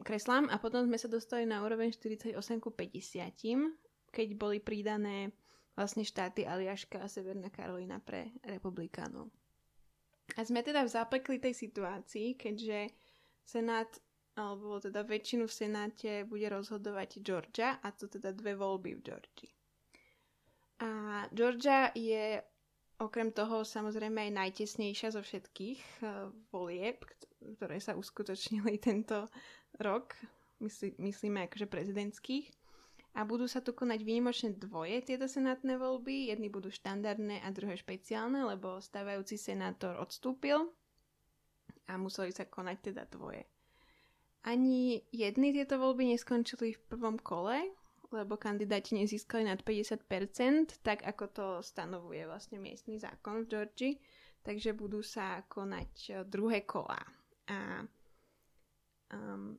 kreslám 0.05 0.53
a 0.53 0.61
potom 0.61 0.85
sme 0.85 0.99
sa 1.01 1.09
dostali 1.09 1.49
na 1.49 1.65
úroveň 1.65 1.93
48 1.95 2.37
ku 2.61 2.73
50, 2.73 4.13
keď 4.13 4.29
boli 4.37 4.61
pridané 4.61 5.33
vlastne 5.77 6.05
štáty 6.05 6.49
Aliaška 6.49 7.05
a 7.05 7.09
Severná 7.09 7.53
Karolina 7.53 8.01
pre 8.01 8.33
republikánov. 8.45 9.29
A 10.35 10.43
sme 10.43 10.65
teda 10.65 10.83
v 10.83 10.91
zapeklitej 10.91 11.55
situácii, 11.55 12.35
keďže 12.35 12.91
Senát, 13.47 13.89
alebo 14.35 14.83
teda 14.83 15.07
väčšinu 15.07 15.47
v 15.47 15.55
Senáte 15.55 16.13
bude 16.27 16.51
rozhodovať 16.51 17.23
Georgia, 17.23 17.79
a 17.79 17.95
to 17.95 18.11
teda 18.11 18.35
dve 18.35 18.59
voľby 18.59 18.99
v 18.99 19.05
Georgii. 19.07 19.53
A 20.83 20.91
Georgia 21.31 21.95
je 21.95 22.43
okrem 22.99 23.33
toho 23.33 23.65
samozrejme 23.65 24.29
aj 24.29 24.33
najtesnejšia 24.33 25.09
zo 25.13 25.21
všetkých 25.21 25.81
uh, 26.03 26.33
volieb, 26.53 27.05
ktoré 27.55 27.79
sa 27.79 27.95
uskutočnili 27.95 28.81
tento 28.89 29.31
rok, 29.79 30.19
myslí, 30.59 30.99
myslíme 30.99 31.47
akože 31.47 31.71
prezidentských. 31.71 32.51
A 33.17 33.25
budú 33.25 33.49
sa 33.49 33.65
tu 33.65 33.73
konať 33.73 34.05
výnimočne 34.05 34.53
dvoje 34.61 35.01
tieto 35.01 35.25
senátne 35.25 35.81
voľby. 35.81 36.29
Jedny 36.29 36.53
budú 36.53 36.69
štandardné 36.69 37.41
a 37.41 37.49
druhé 37.49 37.81
špeciálne, 37.81 38.45
lebo 38.45 38.77
stávajúci 38.77 39.41
senátor 39.41 39.97
odstúpil 39.97 40.69
a 41.89 41.97
museli 41.97 42.29
sa 42.29 42.45
konať 42.45 42.93
teda 42.93 43.09
dvoje. 43.09 43.49
Ani 44.45 45.01
jedny 45.17 45.57
tieto 45.57 45.81
voľby 45.81 46.13
neskončili 46.13 46.77
v 46.77 46.83
prvom 46.93 47.17
kole, 47.17 47.73
lebo 48.15 48.39
kandidáti 48.39 48.95
nezískali 48.95 49.49
nad 49.49 49.65
50%, 49.65 50.87
tak 50.87 51.03
ako 51.03 51.25
to 51.33 51.47
stanovuje 51.65 52.23
vlastne 52.29 52.63
miestny 52.63 53.01
zákon 53.01 53.43
v 53.43 53.51
Georgii, 53.51 53.95
takže 54.47 54.77
budú 54.77 55.03
sa 55.03 55.43
konať 55.51 55.93
eh, 56.11 56.15
druhé 56.29 56.63
kola. 56.63 57.01
A 57.47 57.87
um, 59.15 59.59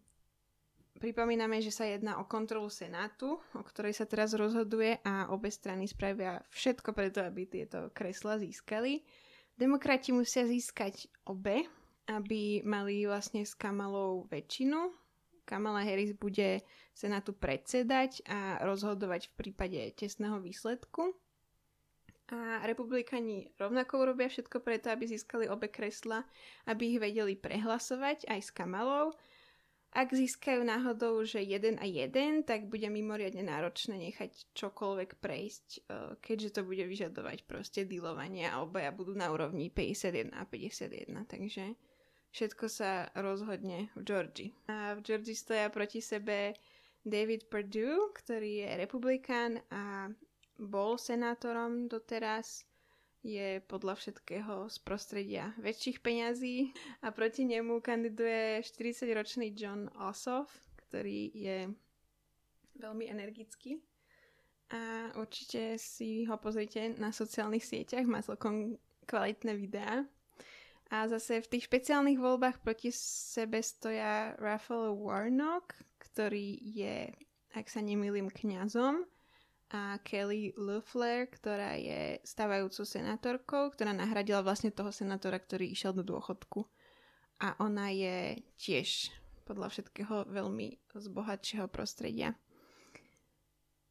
Pripomíname, 0.97 1.61
že 1.61 1.69
sa 1.69 1.85
jedná 1.85 2.17
o 2.17 2.25
kontrolu 2.25 2.73
Senátu, 2.73 3.37
o 3.53 3.61
ktorej 3.61 3.93
sa 3.93 4.09
teraz 4.09 4.33
rozhoduje 4.33 4.97
a 5.05 5.29
obe 5.29 5.53
strany 5.53 5.85
spravia 5.85 6.41
všetko 6.49 6.89
preto, 6.89 7.21
aby 7.21 7.45
tieto 7.45 7.93
kresla 7.93 8.41
získali. 8.41 9.05
Demokrati 9.53 10.09
musia 10.09 10.49
získať 10.49 11.05
obe, 11.29 11.69
aby 12.09 12.65
mali 12.65 13.05
vlastne 13.05 13.45
s 13.45 13.53
Kamalou 13.53 14.25
väčšinu. 14.25 14.89
Kamala 15.45 15.85
Harris 15.85 16.17
bude 16.17 16.65
Senátu 16.97 17.37
predsedať 17.37 18.25
a 18.25 18.65
rozhodovať 18.65 19.29
v 19.29 19.33
prípade 19.37 19.79
tesného 19.93 20.41
výsledku. 20.41 21.13
A 22.27 22.59
republikani 22.67 23.47
rovnako 23.55 24.03
urobia 24.03 24.27
všetko 24.27 24.59
preto, 24.59 24.91
aby 24.91 25.07
získali 25.07 25.47
obe 25.47 25.71
kresla, 25.71 26.27
aby 26.67 26.95
ich 26.95 26.99
vedeli 26.99 27.39
prehlasovať 27.39 28.27
aj 28.27 28.39
s 28.43 28.51
Kamalou 28.51 29.15
ak 29.97 30.13
získajú 30.13 30.61
náhodou, 30.67 31.23
že 31.23 31.39
jeden 31.39 31.81
a 31.81 31.85
jeden, 31.87 32.43
tak 32.43 32.67
bude 32.67 32.85
mimoriadne 32.85 33.41
náročné 33.41 33.97
nechať 33.97 34.51
čokoľvek 34.53 35.17
prejsť, 35.17 35.67
e, 35.73 35.79
keďže 36.19 36.59
to 36.59 36.61
bude 36.67 36.85
vyžadovať 36.85 37.47
proste 37.47 37.81
dealovanie 37.87 38.45
a 38.45 38.61
obaja 38.61 38.91
budú 38.91 39.15
na 39.15 39.31
úrovni 39.33 39.71
51 39.71 40.35
a 40.35 40.43
51, 40.45 41.23
takže 41.25 41.73
všetko 42.35 42.65
sa 42.67 43.07
rozhodne 43.15 43.87
v 43.95 44.01
Georgii. 44.05 44.51
A 44.67 44.99
v 44.99 45.07
Georgii 45.07 45.33
stoja 45.33 45.71
proti 45.71 46.03
sebe 46.03 46.53
David 47.01 47.47
Perdue, 47.47 48.11
ktorý 48.11 48.67
je 48.67 48.69
republikán 48.77 49.63
a 49.71 50.11
bol 50.57 50.97
senátorom 50.97 51.85
doteraz 51.87 52.65
je 53.25 53.59
podľa 53.65 53.97
všetkého 53.97 54.69
z 54.69 54.77
prostredia 54.85 55.51
väčších 55.57 56.01
peňazí 56.01 56.71
a 57.01 57.09
proti 57.09 57.43
nemu 57.49 57.81
kandiduje 57.81 58.61
40-ročný 58.61 59.51
John 59.57 59.89
Ossoff, 59.97 60.49
ktorý 60.87 61.33
je 61.33 61.57
veľmi 62.77 63.09
energický 63.09 63.81
a 64.67 65.15
určite 65.15 65.79
si 65.79 66.27
ho 66.27 66.35
pozrite 66.35 66.91
na 66.99 67.15
sociálnych 67.15 67.63
sieťach, 67.63 68.03
má 68.03 68.19
celkom 68.19 68.75
kvalitné 69.07 69.55
videá. 69.55 70.03
A 70.87 71.07
zase 71.07 71.43
v 71.43 71.51
tých 71.51 71.67
špeciálnych 71.67 72.19
voľbách 72.19 72.63
proti 72.63 72.91
sebe 72.95 73.59
stoja 73.59 74.35
Raphael 74.39 74.95
Warnock, 74.95 75.75
ktorý 75.99 76.59
je, 76.63 77.11
ak 77.55 77.67
sa 77.67 77.83
nemýlim, 77.83 78.31
kňazom 78.31 79.03
a 79.67 79.99
Kelly 79.99 80.55
Loeffler, 80.55 81.27
ktorá 81.27 81.75
je 81.75 82.23
stávajúcou 82.23 82.87
senátorkou, 82.87 83.67
ktorá 83.75 83.91
nahradila 83.91 84.39
vlastne 84.39 84.71
toho 84.71 84.95
senátora, 84.95 85.35
ktorý 85.39 85.67
išiel 85.67 85.91
do 85.91 86.07
dôchodku. 86.07 86.63
A 87.43 87.53
ona 87.59 87.91
je 87.91 88.39
tiež 88.55 89.11
podľa 89.43 89.71
všetkého 89.71 90.27
veľmi 90.31 90.79
z 90.95 91.05
bohatšieho 91.11 91.67
prostredia. 91.67 92.35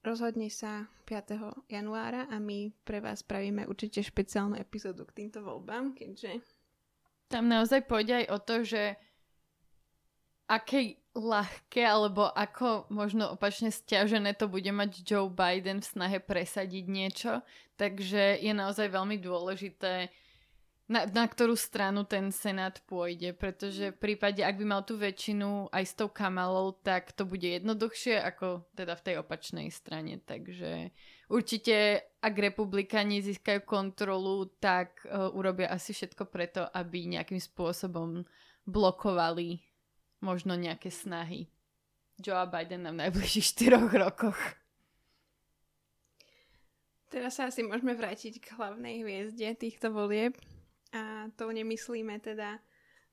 Rozhodne 0.00 0.48
sa 0.48 0.86
5. 1.08 1.66
januára 1.66 2.30
a 2.30 2.38
my 2.38 2.70
pre 2.86 3.02
vás 3.02 3.26
spravíme 3.26 3.66
určite 3.66 4.06
špeciálnu 4.06 4.54
epizódu 4.54 5.02
k 5.02 5.24
týmto 5.24 5.42
voľbám, 5.42 5.98
keďže... 5.98 6.40
Tam 7.26 7.50
naozaj 7.50 7.90
pôjde 7.90 8.22
aj 8.22 8.26
o 8.30 8.38
to, 8.38 8.56
že 8.62 8.82
aké 10.46 11.02
ľahké 11.16 11.80
alebo 11.80 12.28
ako 12.28 12.86
možno 12.92 13.32
opačne 13.32 13.72
stiažené 13.72 14.36
to 14.36 14.52
bude 14.52 14.68
mať 14.68 15.00
Joe 15.00 15.32
Biden 15.32 15.80
v 15.80 15.90
snahe 15.90 16.18
presadiť 16.20 16.84
niečo. 16.86 17.32
Takže 17.80 18.40
je 18.40 18.52
naozaj 18.52 18.92
veľmi 18.92 19.16
dôležité, 19.20 20.12
na, 20.86 21.02
na 21.02 21.26
ktorú 21.26 21.58
stranu 21.58 22.06
ten 22.06 22.30
Senát 22.30 22.78
pôjde, 22.86 23.34
pretože 23.34 23.90
v 23.90 23.98
prípade, 23.98 24.38
ak 24.38 24.54
by 24.54 24.64
mal 24.64 24.82
tú 24.86 24.94
väčšinu 24.94 25.74
aj 25.74 25.84
s 25.84 25.92
tou 25.98 26.06
Kamalou, 26.06 26.78
tak 26.78 27.10
to 27.10 27.26
bude 27.26 27.42
jednoduchšie 27.42 28.22
ako 28.22 28.62
teda 28.78 28.94
v 28.94 29.04
tej 29.04 29.14
opačnej 29.18 29.68
strane. 29.74 30.22
Takže 30.22 30.94
určite, 31.26 32.06
ak 32.22 32.34
republikáni 32.38 33.18
získajú 33.18 33.66
kontrolu, 33.66 34.46
tak 34.62 35.02
uh, 35.10 35.26
urobia 35.34 35.74
asi 35.74 35.90
všetko 35.90 36.30
preto, 36.30 36.62
aby 36.70 37.10
nejakým 37.10 37.42
spôsobom 37.42 38.22
blokovali 38.62 39.65
možno 40.26 40.58
nejaké 40.58 40.90
snahy 40.90 41.46
Joe 42.18 42.50
Bidena 42.50 42.90
v 42.90 43.06
najbližších 43.06 43.46
4 43.70 44.02
rokoch. 44.02 44.38
Teraz 47.06 47.38
sa 47.38 47.46
asi 47.46 47.62
môžeme 47.62 47.94
vrátiť 47.94 48.42
k 48.42 48.58
hlavnej 48.58 49.06
hviezde 49.06 49.54
týchto 49.54 49.94
volieb. 49.94 50.34
A 50.90 51.30
to 51.38 51.46
nemyslíme 51.54 52.18
teda 52.18 52.58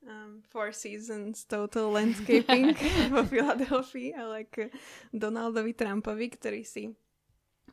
um, 0.02 0.42
Four 0.50 0.74
Seasons 0.74 1.46
Total 1.46 1.86
Landscaping 1.94 2.74
vo 3.14 3.22
Filadelfii, 3.22 4.18
ale 4.18 4.50
k 4.50 4.74
Donaldovi 5.14 5.78
Trumpovi, 5.78 6.26
ktorý 6.34 6.66
si 6.66 6.90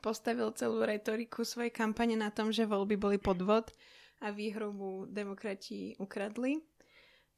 postavil 0.05 0.53
celú 0.57 0.85
retoriku 0.85 1.45
svojej 1.45 1.73
kampane 1.73 2.17
na 2.17 2.29
tom, 2.29 2.53
že 2.53 2.69
voľby 2.69 2.97
boli 3.01 3.17
podvod 3.17 3.73
a 4.21 4.29
výhru 4.33 4.73
mu 4.73 5.09
demokrati 5.09 5.97
ukradli. 5.97 6.61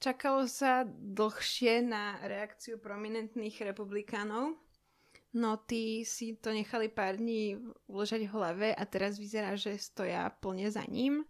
Čakalo 0.03 0.51
sa 0.51 0.83
dlhšie 0.91 1.87
na 1.87 2.19
reakciu 2.27 2.75
prominentných 2.75 3.55
republikánov, 3.71 4.59
no 5.31 5.51
tí 5.63 6.03
si 6.03 6.35
to 6.35 6.51
nechali 6.51 6.91
pár 6.91 7.23
dní 7.23 7.55
uložať 7.87 8.27
v 8.27 8.35
hlave 8.35 8.69
a 8.75 8.83
teraz 8.83 9.15
vyzerá, 9.15 9.55
že 9.55 9.79
stoja 9.79 10.27
plne 10.43 10.67
za 10.75 10.83
ním. 10.91 11.23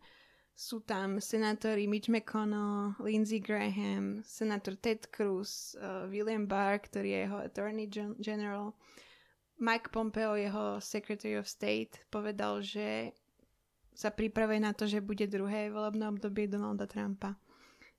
Sú 0.57 0.81
tam 0.81 1.21
senátori 1.21 1.85
Mitch 1.85 2.09
McConnell, 2.09 2.97
Lindsey 2.97 3.45
Graham, 3.45 4.25
senátor 4.25 4.81
Ted 4.81 5.05
Cruz, 5.13 5.77
uh, 5.77 6.09
William 6.09 6.49
Barr, 6.49 6.81
ktorý 6.81 7.13
je 7.13 7.21
jeho 7.29 7.39
attorney 7.45 7.93
general, 8.25 8.73
Mike 9.61 9.93
Pompeo, 9.93 10.33
jeho 10.33 10.81
secretary 10.81 11.37
of 11.37 11.45
state, 11.45 12.01
povedal, 12.09 12.65
že 12.65 13.13
sa 13.93 14.09
pripravuje 14.09 14.65
na 14.65 14.73
to, 14.73 14.89
že 14.89 15.05
bude 15.05 15.29
druhé 15.29 15.69
volebné 15.69 16.09
obdobie 16.09 16.49
Donalda 16.49 16.89
Trumpa. 16.89 17.37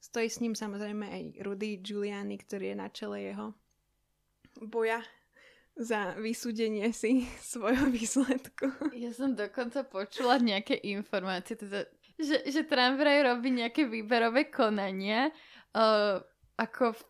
Stojí 0.03 0.27
s 0.27 0.43
ním 0.43 0.51
samozrejme 0.51 1.07
aj 1.07 1.23
Rudy 1.47 1.79
Giuliani, 1.79 2.35
ktorý 2.35 2.75
je 2.75 2.77
na 2.77 2.91
čele 2.91 3.31
jeho 3.31 3.55
boja 4.61 5.01
za 5.73 6.13
vysúdenie 6.21 6.93
si 6.93 7.25
svojho 7.53 7.89
výsledku. 7.89 8.69
Ja 8.93 9.09
som 9.09 9.33
dokonca 9.33 9.81
počula 9.81 10.37
nejaké 10.37 10.77
informácie, 10.85 11.57
teda, 11.57 11.89
že, 12.21 12.45
že 12.45 12.61
Trump 12.67 13.01
vraj 13.01 13.25
robí 13.25 13.49
nejaké 13.49 13.89
výberové 13.89 14.53
konania 14.53 15.33
uh, 15.73 16.21
ako 16.61 16.93
v 16.93 17.01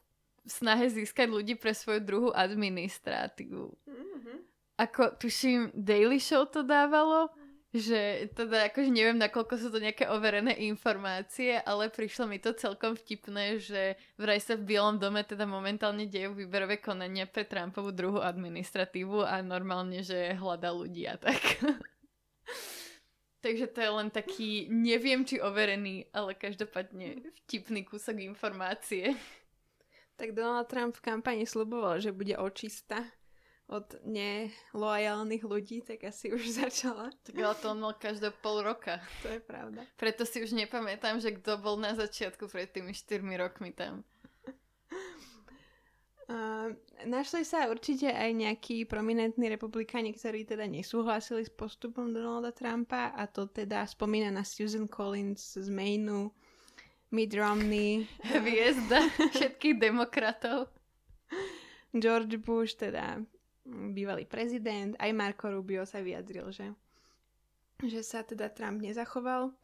snahe 0.48 0.88
získať 0.88 1.28
ľudí 1.28 1.56
pre 1.60 1.76
svoju 1.76 2.00
druhú 2.04 2.30
administratívu. 2.32 3.68
Mm-hmm. 3.68 4.38
Ako, 4.80 5.16
tuším, 5.20 5.72
Daily 5.76 6.20
Show 6.20 6.48
to 6.50 6.64
dávalo 6.64 7.32
že 7.74 8.30
teda 8.38 8.70
akože 8.70 8.94
neviem, 8.94 9.18
nakoľko 9.18 9.58
sú 9.58 9.74
to 9.74 9.82
nejaké 9.82 10.06
overené 10.06 10.54
informácie, 10.70 11.58
ale 11.58 11.90
prišlo 11.90 12.30
mi 12.30 12.38
to 12.38 12.54
celkom 12.54 12.94
vtipné, 12.94 13.58
že 13.58 13.98
vraj 14.14 14.38
sa 14.38 14.54
v 14.54 14.70
Bielom 14.70 15.02
dome 15.02 15.26
teda 15.26 15.50
momentálne 15.50 16.06
dejú 16.06 16.38
výberové 16.38 16.78
konania 16.78 17.26
pre 17.26 17.50
Trumpovú 17.50 17.90
druhú 17.90 18.22
administratívu 18.22 19.26
a 19.26 19.42
normálne, 19.42 20.06
že 20.06 20.38
hľada 20.38 20.70
ľudí 20.70 21.10
a 21.10 21.18
tak. 21.18 21.42
Takže 23.44 23.66
to 23.74 23.80
je 23.82 23.92
len 23.92 24.10
taký, 24.14 24.50
neviem 24.70 25.26
či 25.26 25.42
overený, 25.42 26.14
ale 26.14 26.38
každopádne 26.38 27.26
vtipný 27.44 27.84
kúsok 27.90 28.22
informácie. 28.22 29.18
Tak 30.14 30.38
Donald 30.38 30.70
Trump 30.70 30.94
v 30.94 31.06
kampani 31.10 31.50
sluboval, 31.50 31.98
že 31.98 32.14
bude 32.14 32.38
očista 32.38 33.02
od 33.74 33.98
neloajálnych 34.06 35.42
ľudí, 35.42 35.82
tak 35.82 36.06
asi 36.06 36.30
už 36.30 36.54
začala. 36.62 37.10
Tak 37.26 37.34
ale 37.34 37.56
to 37.58 37.74
on 37.74 37.82
mal 37.82 37.98
každé 37.98 38.30
pol 38.46 38.62
roka. 38.62 39.02
To 39.26 39.34
je 39.34 39.42
pravda. 39.42 39.82
Preto 39.98 40.30
si 40.30 40.46
už 40.46 40.54
nepamätám, 40.54 41.18
že 41.18 41.34
kto 41.34 41.58
bol 41.58 41.82
na 41.82 41.98
začiatku 41.98 42.46
pred 42.46 42.70
tými 42.70 42.94
4 42.94 43.26
rokmi 43.42 43.74
tam. 43.74 44.06
Uh, 46.24 46.72
našli 47.04 47.44
sa 47.44 47.68
určite 47.68 48.08
aj 48.08 48.32
nejakí 48.32 48.88
prominentní 48.88 49.52
republikáni, 49.52 50.16
ktorí 50.16 50.48
teda 50.48 50.64
nesúhlasili 50.72 51.44
s 51.44 51.52
postupom 51.52 52.16
Donalda 52.16 52.56
Trumpa 52.56 53.12
a 53.12 53.28
to 53.28 53.44
teda 53.52 53.84
spomína 53.84 54.32
na 54.32 54.48
Susan 54.48 54.88
Collins 54.88 55.60
z 55.60 55.68
Mainu, 55.68 56.32
Mitt 57.12 57.36
Romney. 57.36 58.08
Hviezda 58.24 59.04
všetkých 59.36 59.76
demokratov. 59.84 60.72
George 61.92 62.40
Bush, 62.40 62.80
teda 62.80 63.20
bývalý 63.68 64.28
prezident, 64.28 64.96
aj 65.00 65.12
Marco 65.16 65.48
Rubio 65.48 65.88
sa 65.88 66.04
vyjadril, 66.04 66.52
že, 66.52 66.68
že 67.84 68.04
sa 68.04 68.24
teda 68.24 68.52
Trump 68.52 68.84
nezachoval 68.84 69.56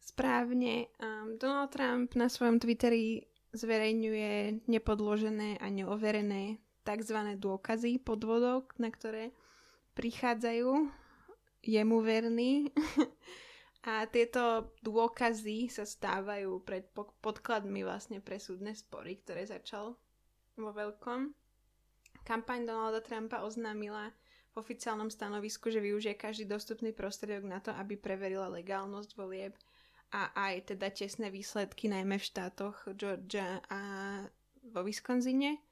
správne. 0.00 0.88
Um, 1.02 1.36
Donald 1.36 1.70
Trump 1.74 2.14
na 2.16 2.30
svojom 2.30 2.62
Twitteri 2.62 3.26
zverejňuje 3.50 4.64
nepodložené 4.70 5.58
a 5.58 5.66
neoverené 5.68 6.62
tzv. 6.86 7.18
dôkazy 7.36 8.00
podvodok, 8.00 8.72
na 8.78 8.88
ktoré 8.88 9.34
prichádzajú 9.98 10.88
jemu 11.66 11.96
verní. 12.00 12.70
a 13.90 14.06
tieto 14.06 14.72
dôkazy 14.80 15.68
sa 15.68 15.84
stávajú 15.84 16.62
pred 16.62 16.88
podkladmi 17.20 17.84
vlastne 17.84 18.22
pre 18.22 18.38
súdne 18.38 18.72
spory, 18.72 19.20
ktoré 19.20 19.44
začal 19.44 19.98
vo 20.56 20.70
veľkom. 20.70 21.39
Kampaň 22.24 22.68
Donalda 22.68 23.00
Trumpa 23.00 23.42
oznámila 23.42 24.12
v 24.50 24.54
oficiálnom 24.58 25.08
stanovisku, 25.08 25.70
že 25.70 25.78
využije 25.78 26.14
každý 26.18 26.44
dostupný 26.44 26.90
prostriedok 26.90 27.46
na 27.46 27.58
to, 27.62 27.70
aby 27.74 27.94
preverila 27.94 28.50
legálnosť 28.50 29.10
volieb 29.14 29.54
a 30.10 30.34
aj 30.34 30.74
teda 30.74 30.90
tesné 30.90 31.30
výsledky, 31.30 31.86
najmä 31.86 32.18
v 32.18 32.28
štátoch 32.28 32.82
Georgia 32.98 33.62
a 33.70 33.80
vo 34.66 34.82
Wisconsine. 34.82 35.62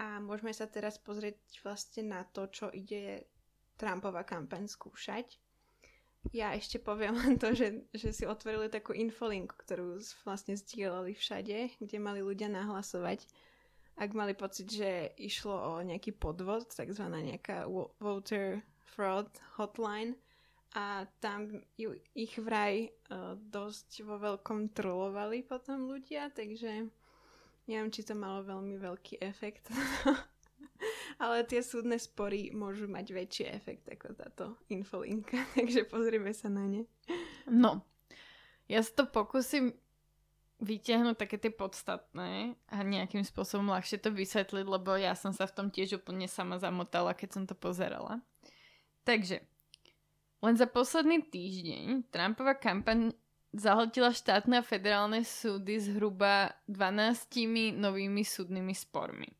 A 0.00 0.22
môžeme 0.24 0.54
sa 0.56 0.64
teraz 0.70 0.96
pozrieť 0.96 1.36
vlastne 1.60 2.08
na 2.08 2.24
to, 2.24 2.48
čo 2.48 2.72
ide 2.72 3.28
Trumpova 3.76 4.24
kampaň 4.24 4.66
skúšať. 4.66 5.36
Ja 6.34 6.52
ešte 6.56 6.82
poviem 6.82 7.14
len 7.14 7.34
to, 7.38 7.54
že, 7.54 7.86
že 7.94 8.10
si 8.10 8.24
otvorili 8.26 8.72
takú 8.72 8.96
infolinku, 8.96 9.54
ktorú 9.54 10.00
vlastne 10.26 10.58
zdieľali 10.58 11.14
všade, 11.14 11.78
kde 11.78 11.96
mali 12.00 12.24
ľudia 12.24 12.50
nahlasovať 12.50 13.22
ak 13.98 14.10
mali 14.14 14.32
pocit, 14.38 14.70
že 14.70 15.12
išlo 15.18 15.54
o 15.54 15.72
nejaký 15.82 16.14
podvod, 16.14 16.70
takzvaná 16.70 17.18
nejaká 17.18 17.66
voter 17.98 18.62
fraud 18.94 19.28
hotline 19.58 20.14
a 20.78 21.08
tam 21.18 21.50
ju, 21.74 21.98
ich 22.14 22.38
vraj 22.38 22.88
uh, 23.10 23.34
dosť 23.34 24.06
vo 24.06 24.22
veľkom 24.22 24.70
trolovali 24.70 25.42
potom 25.42 25.90
ľudia, 25.90 26.30
takže 26.30 26.86
neviem, 27.66 27.90
či 27.90 28.06
to 28.06 28.14
malo 28.14 28.46
veľmi 28.46 28.78
veľký 28.78 29.18
efekt. 29.18 29.66
Ale 31.22 31.42
tie 31.42 31.58
súdne 31.58 31.98
spory 31.98 32.54
môžu 32.54 32.86
mať 32.86 33.10
väčší 33.10 33.44
efekt 33.50 33.90
ako 33.90 34.14
táto 34.14 34.44
infolinka, 34.70 35.42
takže 35.58 35.88
pozrieme 35.90 36.30
sa 36.30 36.46
na 36.46 36.68
ne. 36.70 36.86
No, 37.50 37.82
ja 38.70 38.84
sa 38.84 39.02
to 39.02 39.04
pokúsim 39.10 39.74
vyťahnuť 40.58 41.14
také 41.14 41.38
tie 41.38 41.54
podstatné 41.54 42.58
a 42.66 42.76
nejakým 42.82 43.22
spôsobom 43.22 43.70
ľahšie 43.70 44.02
to 44.02 44.10
vysvetliť, 44.10 44.66
lebo 44.66 44.98
ja 44.98 45.14
som 45.14 45.30
sa 45.30 45.46
v 45.46 45.54
tom 45.54 45.66
tiež 45.70 46.02
úplne 46.02 46.26
sama 46.26 46.58
zamotala, 46.58 47.14
keď 47.14 47.28
som 47.30 47.44
to 47.46 47.54
pozerala. 47.54 48.18
Takže, 49.06 49.40
len 50.42 50.54
za 50.58 50.66
posledný 50.66 51.22
týždeň 51.22 52.10
Trumpova 52.10 52.58
kampaň 52.58 53.14
zahltila 53.54 54.12
štátne 54.12 54.60
a 54.60 54.66
federálne 54.66 55.24
súdy 55.24 55.80
zhruba 55.80 56.52
12 56.68 57.78
novými 57.78 58.22
súdnymi 58.26 58.74
spormi. 58.74 59.30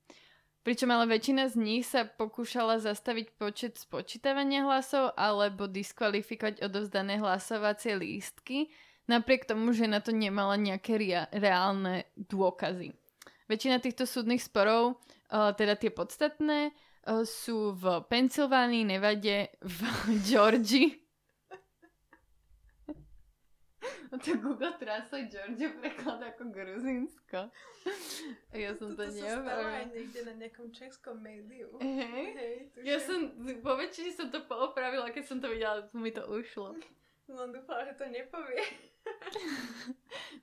pričom 0.62 0.92
ale 0.92 1.08
väčšina 1.08 1.48
z 1.48 1.56
nich 1.56 1.84
sa 1.88 2.04
pokúšala 2.04 2.78
zastaviť 2.78 3.26
počet 3.40 3.74
spočítavania 3.80 4.68
hlasov 4.68 5.16
alebo 5.16 5.64
diskvalifikovať 5.64 6.60
odovzdané 6.60 7.16
hlasovacie 7.20 7.96
lístky, 7.96 8.68
napriek 9.08 9.44
tomu, 9.44 9.72
že 9.72 9.88
na 9.88 9.98
to 9.98 10.12
nemala 10.12 10.54
nejaké 10.54 10.94
rea- 10.94 11.28
reálne 11.32 12.04
dôkazy. 12.14 12.92
Väčšina 13.48 13.80
týchto 13.80 14.04
súdnych 14.04 14.44
sporov, 14.44 15.00
uh, 15.32 15.56
teda 15.56 15.74
tie 15.74 15.88
podstatné, 15.88 16.70
uh, 16.70 17.24
sú 17.24 17.72
v 17.72 18.04
Pensylvánii, 18.04 18.84
Nevade, 18.84 19.48
v 19.64 19.80
Georgii. 20.28 20.92
to 24.24 24.36
Google 24.36 24.72
Translate 24.78 25.28
Georgia 25.28 25.68
prekladá 25.70 26.32
ako 26.32 26.48
Gruzinsko. 26.48 27.48
Ja 28.52 28.72
som 28.76 28.92
to, 28.92 29.04
to 29.04 29.12
neopravila. 29.12 29.80
aj 29.80 29.86
niekde 29.92 30.20
na 30.24 30.32
nejakom 30.36 30.68
českom 30.72 31.20
médiu. 31.20 31.72
Hej. 31.80 32.26
Hej, 32.36 32.56
Ja 32.84 33.00
som, 33.00 33.32
po 33.60 33.76
väčšine 33.76 34.12
som 34.12 34.28
to 34.28 34.44
poopravila, 34.44 35.08
keď 35.08 35.24
som 35.24 35.38
to 35.40 35.48
videla, 35.48 35.88
mi 35.92 36.12
to 36.12 36.24
ušlo. 36.24 36.76
Len 37.28 37.48
dúfala, 37.52 37.84
že 37.84 37.94
to 38.00 38.04
nepovie. 38.08 38.62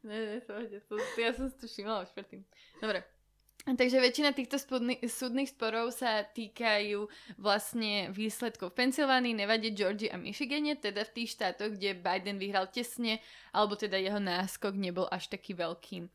Ne, 0.06 0.18
ne, 0.26 0.38
pohode. 0.42 0.78
To, 0.90 0.98
ja 1.18 1.34
som 1.34 1.50
si 1.50 1.58
to 1.58 1.66
všimla 1.66 2.06
už 2.06 2.14
predtým. 2.14 2.46
Dobre. 2.78 3.02
Takže 3.66 3.98
väčšina 3.98 4.38
týchto 4.38 4.62
spodny, 4.62 5.02
súdnych 5.02 5.50
sporov 5.50 5.90
sa 5.90 6.22
týkajú 6.22 7.10
vlastne 7.42 8.14
výsledkov 8.14 8.70
v 8.74 8.86
Pensylvánii, 8.86 9.34
Nevade, 9.34 9.74
Georgii 9.74 10.14
a 10.14 10.22
Michigane, 10.22 10.78
teda 10.78 11.02
v 11.02 11.14
tých 11.18 11.34
štátoch, 11.34 11.74
kde 11.74 11.98
Biden 11.98 12.38
vyhral 12.38 12.70
tesne, 12.70 13.18
alebo 13.50 13.74
teda 13.74 13.98
jeho 13.98 14.22
náskok 14.22 14.78
nebol 14.78 15.10
až 15.10 15.34
taký 15.34 15.58
veľký. 15.58 16.06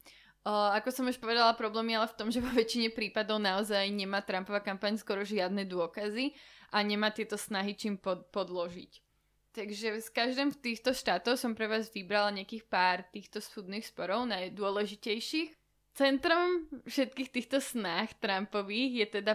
O, 0.47 0.53
ako 0.71 0.95
som 0.95 1.11
už 1.11 1.19
povedala, 1.19 1.59
problém 1.59 1.91
je 1.91 1.99
ale 1.99 2.09
v 2.09 2.17
tom, 2.23 2.31
že 2.31 2.39
vo 2.39 2.55
väčšine 2.55 2.95
prípadov 2.95 3.43
naozaj 3.43 3.83
nemá 3.91 4.23
Trumpova 4.23 4.63
kampaň 4.63 4.95
skoro 4.95 5.27
žiadne 5.27 5.67
dôkazy 5.67 6.39
a 6.71 6.87
nemá 6.87 7.11
tieto 7.11 7.35
snahy 7.35 7.75
čím 7.75 7.99
pod, 7.99 8.31
podložiť. 8.31 9.10
Takže 9.51 9.99
z 9.99 10.09
každým 10.15 10.55
z 10.55 10.59
týchto 10.63 10.95
štátov 10.95 11.35
som 11.35 11.59
pre 11.59 11.67
vás 11.67 11.91
vybrala 11.91 12.31
nejakých 12.31 12.71
pár 12.71 13.03
týchto 13.11 13.43
súdnych 13.43 13.83
sporov, 13.83 14.23
najdôležitejších. 14.31 15.51
Centrom 15.91 16.71
všetkých 16.87 17.31
týchto 17.35 17.59
snách 17.59 18.15
Trumpových 18.23 18.93
je 19.03 19.07
teda 19.21 19.33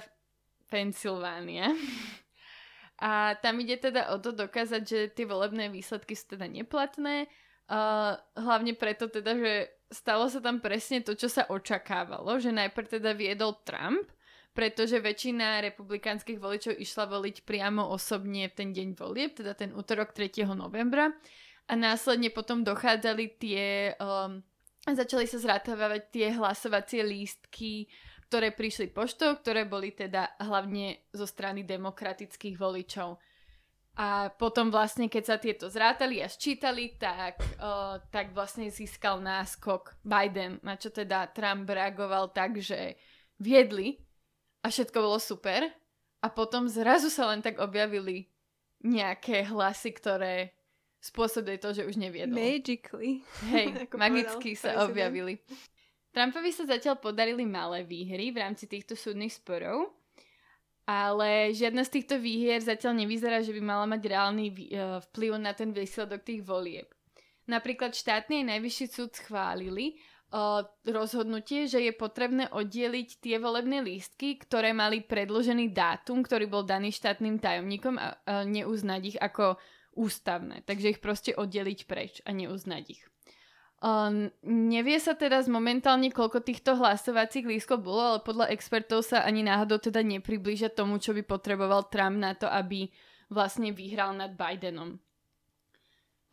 Pensylvánia. 0.71 1.75
A 2.95 3.36
tam 3.43 3.60
ide 3.60 3.75
teda 3.75 4.15
o 4.15 4.23
to 4.23 4.32
dokázať, 4.32 4.82
že 4.88 4.99
tie 5.12 5.28
volebné 5.28 5.67
výsledky 5.67 6.15
sú 6.15 6.39
teda 6.39 6.47
neplatné. 6.47 7.28
Uh, 7.67 8.15
hlavne 8.39 8.71
preto 8.71 9.12
teda, 9.12 9.36
že 9.36 9.54
stalo 9.91 10.32
sa 10.32 10.39
tam 10.39 10.63
presne 10.63 11.04
to, 11.04 11.12
čo 11.12 11.28
sa 11.28 11.43
očakávalo, 11.51 12.39
že 12.39 12.56
najprv 12.56 12.88
teda 12.88 13.12
viedol 13.12 13.60
Trump, 13.67 14.08
pretože 14.55 15.03
väčšina 15.03 15.59
republikánskych 15.67 16.39
voličov 16.39 16.79
išla 16.79 17.11
voliť 17.11 17.43
priamo 17.43 17.91
osobne 17.91 18.47
v 18.47 18.55
ten 18.55 18.69
deň 18.71 18.95
volieb, 18.95 19.35
teda 19.35 19.51
ten 19.51 19.75
útorok 19.75 20.15
3. 20.15 20.47
novembra. 20.55 21.11
A 21.67 21.73
následne 21.75 22.31
potom 22.31 22.63
dochádzali 22.63 23.35
tie, 23.35 23.91
um, 23.99 24.39
začali 24.87 25.27
sa 25.27 25.43
zrátavať 25.43 26.01
tie 26.07 26.31
hlasovacie 26.31 27.03
lístky, 27.03 27.91
ktoré 28.31 28.55
prišli 28.55 28.95
poštou, 28.95 29.35
ktoré 29.43 29.67
boli 29.67 29.91
teda 29.91 30.39
hlavne 30.39 31.03
zo 31.11 31.27
strany 31.27 31.67
demokratických 31.67 32.55
voličov. 32.55 33.19
A 33.95 34.31
potom 34.31 34.71
vlastne, 34.71 35.11
keď 35.11 35.23
sa 35.23 35.35
tieto 35.35 35.67
zrátali 35.67 36.23
a 36.23 36.31
sčítali, 36.31 36.95
tak, 36.95 37.43
uh, 37.59 37.99
tak 38.07 38.31
vlastne 38.31 38.71
získal 38.71 39.19
náskok 39.19 39.99
Biden, 39.99 40.63
na 40.63 40.79
čo 40.79 40.95
teda 40.95 41.27
Trump 41.35 41.67
reagoval 41.67 42.31
tak, 42.31 42.59
že 42.59 42.95
viedli 43.39 44.04
a 44.65 44.73
všetko 44.73 44.97
bolo 44.97 45.21
super 45.21 45.69
a 46.25 46.28
potom 46.34 46.65
zrazu 46.65 47.13
sa 47.13 47.30
len 47.30 47.45
tak 47.45 47.62
objavili 47.62 48.34
nejaké 48.82 49.45
hlasy, 49.45 49.93
ktoré 49.93 50.58
spôsobili 50.97 51.62
to, 51.62 51.69
že 51.69 51.86
už 51.86 52.01
neviedol. 52.01 52.34
Magically. 52.34 53.21
Hej, 53.54 53.86
magicky 54.01 54.58
povedal 54.58 54.73
sa 54.73 54.89
objavili. 54.89 55.38
Trumpovi 56.10 56.49
sa 56.49 56.65
zatiaľ 56.65 56.97
podarili 56.97 57.45
malé 57.45 57.86
výhry 57.86 58.34
v 58.34 58.41
rámci 58.41 58.65
týchto 58.65 58.97
súdnych 58.97 59.38
sporov, 59.38 59.93
ale 60.89 61.54
žiadna 61.54 61.86
z 61.86 62.01
týchto 62.01 62.15
výhier 62.17 62.58
zatiaľ 62.58 62.97
nevyzerá, 63.06 63.45
že 63.45 63.54
by 63.54 63.62
mala 63.62 63.86
mať 63.86 64.01
reálny 64.01 64.45
eh, 64.49 64.58
vplyv 65.12 65.38
na 65.38 65.54
ten 65.54 65.69
výsledok 65.69 66.25
tých 66.25 66.41
volieb. 66.41 66.89
Napríklad 67.45 67.93
štátny 67.93 68.41
aj 68.41 68.58
najvyšší 68.58 68.86
súd 68.89 69.13
schválili 69.13 70.01
rozhodnutie, 70.83 71.69
že 71.69 71.79
je 71.79 71.93
potrebné 71.95 72.51
oddeliť 72.51 73.23
tie 73.23 73.35
volebné 73.39 73.85
lístky, 73.85 74.41
ktoré 74.41 74.75
mali 74.75 75.05
predložený 75.05 75.71
dátum, 75.71 76.25
ktorý 76.25 76.49
bol 76.49 76.63
daný 76.67 76.91
štátnym 76.91 77.39
tajomníkom 77.39 77.95
a, 77.95 78.19
neuznať 78.43 79.01
ich 79.15 79.17
ako 79.21 79.55
ústavné. 79.95 80.65
Takže 80.67 80.97
ich 80.97 80.99
proste 80.99 81.31
oddeliť 81.31 81.79
preč 81.88 82.19
a 82.27 82.35
neuznať 82.35 82.83
ich. 82.91 83.03
Nevie 84.49 84.97
sa 84.97 85.13
teraz 85.13 85.45
momentálne, 85.45 86.09
koľko 86.09 86.41
týchto 86.41 86.73
hlasovacích 86.73 87.45
lístkov 87.45 87.85
bolo, 87.85 88.01
ale 88.01 88.19
podľa 88.25 88.49
expertov 88.49 89.05
sa 89.05 89.21
ani 89.21 89.45
náhodou 89.45 89.77
teda 89.77 90.01
nepriblíža 90.01 90.73
tomu, 90.73 90.97
čo 90.97 91.13
by 91.13 91.21
potreboval 91.21 91.85
Trump 91.93 92.17
na 92.17 92.33
to, 92.33 92.49
aby 92.49 92.89
vlastne 93.29 93.69
vyhral 93.77 94.17
nad 94.17 94.33
Bidenom. 94.33 94.97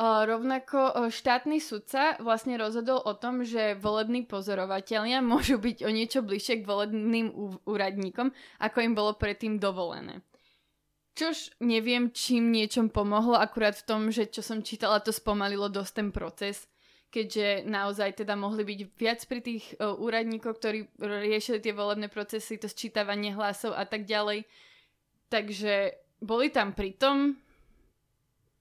Rovnako 0.02 0.78
uh, 0.82 0.94
štátny 1.14 1.62
sudca 1.62 2.18
vlastne 2.18 2.58
rozhodol 2.58 2.98
o 2.98 3.14
tom, 3.14 3.46
že 3.46 3.78
volební 3.78 4.26
pozorovatelia 4.26 5.22
môžu 5.32 5.62
byť 5.62 5.86
o 5.86 5.90
niečo 5.94 6.26
bližšie 6.26 6.62
k 6.62 6.68
volebným 6.68 7.30
úradníkom, 7.62 8.34
ako 8.58 8.78
im 8.82 8.98
bolo 8.98 9.14
predtým 9.14 9.62
dovolené. 9.62 10.26
Čož 11.12 11.54
neviem, 11.60 12.08
čím 12.10 12.50
niečom 12.50 12.88
pomohlo, 12.88 13.36
akurát 13.36 13.76
v 13.76 13.84
tom, 13.84 14.02
že 14.08 14.32
čo 14.32 14.40
som 14.40 14.64
čítala, 14.64 15.04
to 15.04 15.12
spomalilo 15.12 15.68
dosť 15.68 15.92
ten 15.92 16.08
proces, 16.08 16.64
keďže 17.12 17.68
naozaj 17.68 18.24
teda 18.24 18.32
mohli 18.32 18.64
byť 18.64 18.80
viac 18.96 19.20
pri 19.28 19.40
tých 19.44 19.76
uh, 19.76 19.92
úradníkoch, 19.92 20.56
ktorí 20.56 20.88
riešili 20.98 21.62
tie 21.62 21.76
volebné 21.76 22.08
procesy, 22.08 22.58
to 22.58 22.66
sčítavanie 22.66 23.36
hlasov 23.36 23.76
a 23.76 23.84
tak 23.86 24.08
ďalej. 24.08 24.48
Takže 25.28 25.94
boli 26.24 26.48
tam 26.48 26.72
pritom, 26.72 27.36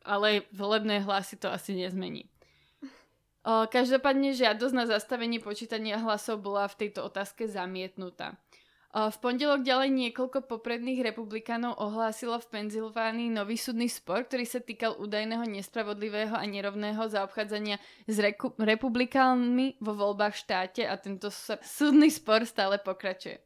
ale 0.05 0.49
volebné 0.53 1.01
hlasy 1.05 1.37
to 1.37 1.49
asi 1.49 1.73
nezmení. 1.77 2.29
Každopádne 3.47 4.37
žiadosť 4.37 4.75
na 4.77 4.85
zastavenie 4.85 5.41
počítania 5.41 5.97
hlasov 5.97 6.45
bola 6.45 6.69
v 6.69 6.85
tejto 6.85 7.09
otázke 7.09 7.49
zamietnutá. 7.49 8.37
V 8.91 9.17
pondelok 9.23 9.63
ďalej 9.63 9.87
niekoľko 9.87 10.51
popredných 10.51 10.99
republikánov 10.99 11.79
ohlásilo 11.79 12.35
v 12.43 12.59
Penzylvánii 12.59 13.31
nový 13.31 13.55
súdny 13.55 13.87
spor, 13.87 14.27
ktorý 14.27 14.43
sa 14.43 14.59
týkal 14.59 14.99
údajného 14.99 15.47
nespravodlivého 15.47 16.35
a 16.35 16.43
nerovného 16.43 16.99
zaobchádzania 17.07 17.79
s 18.03 18.15
reku- 18.19 18.51
republikánmi 18.59 19.79
vo 19.79 19.95
voľbách 19.95 20.35
v 20.35 20.41
štáte 20.43 20.83
a 20.83 20.99
tento 20.99 21.31
súdny 21.63 22.11
spor 22.11 22.43
stále 22.43 22.83
pokračuje. 22.83 23.39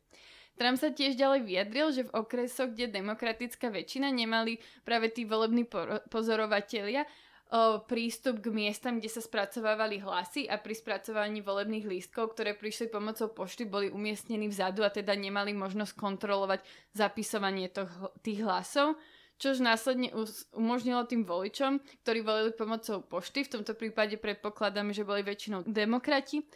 Trump 0.55 0.79
sa 0.79 0.91
tiež 0.91 1.19
ďalej 1.19 1.41
vyjadril, 1.43 1.87
že 1.91 2.07
v 2.07 2.15
okresoch, 2.15 2.71
kde 2.71 2.87
demokratická 2.91 3.67
väčšina 3.67 4.07
nemali 4.07 4.59
práve 4.87 5.11
tí 5.11 5.27
volební 5.27 5.67
pozorovatelia 6.07 7.03
o, 7.03 7.83
prístup 7.83 8.39
k 8.39 8.55
miestam, 8.55 9.03
kde 9.03 9.11
sa 9.11 9.19
spracovávali 9.19 9.99
hlasy 9.99 10.47
a 10.47 10.55
pri 10.55 10.75
spracovaní 10.75 11.43
volebných 11.43 11.83
lístkov, 11.83 12.33
ktoré 12.33 12.55
prišli 12.55 12.87
pomocou 12.87 13.27
pošty, 13.27 13.67
boli 13.67 13.91
umiestnení 13.91 14.47
vzadu 14.47 14.87
a 14.87 14.89
teda 14.89 15.11
nemali 15.11 15.51
možnosť 15.51 15.91
kontrolovať 15.99 16.63
zapisovanie 16.95 17.67
toho, 17.67 18.15
tých 18.23 18.39
hlasov 18.41 18.95
čož 19.35 19.59
následne 19.59 20.15
umožnilo 20.55 21.03
tým 21.03 21.27
voličom, 21.27 21.83
ktorí 22.03 22.19
volili 22.23 22.51
pomocou 22.55 23.03
pošty, 23.03 23.43
v 23.43 23.59
tomto 23.59 23.75
prípade 23.75 24.15
predpokladáme, 24.15 24.95
že 24.95 25.03
boli 25.03 25.27
väčšinou 25.27 25.67
demokrati, 25.67 26.47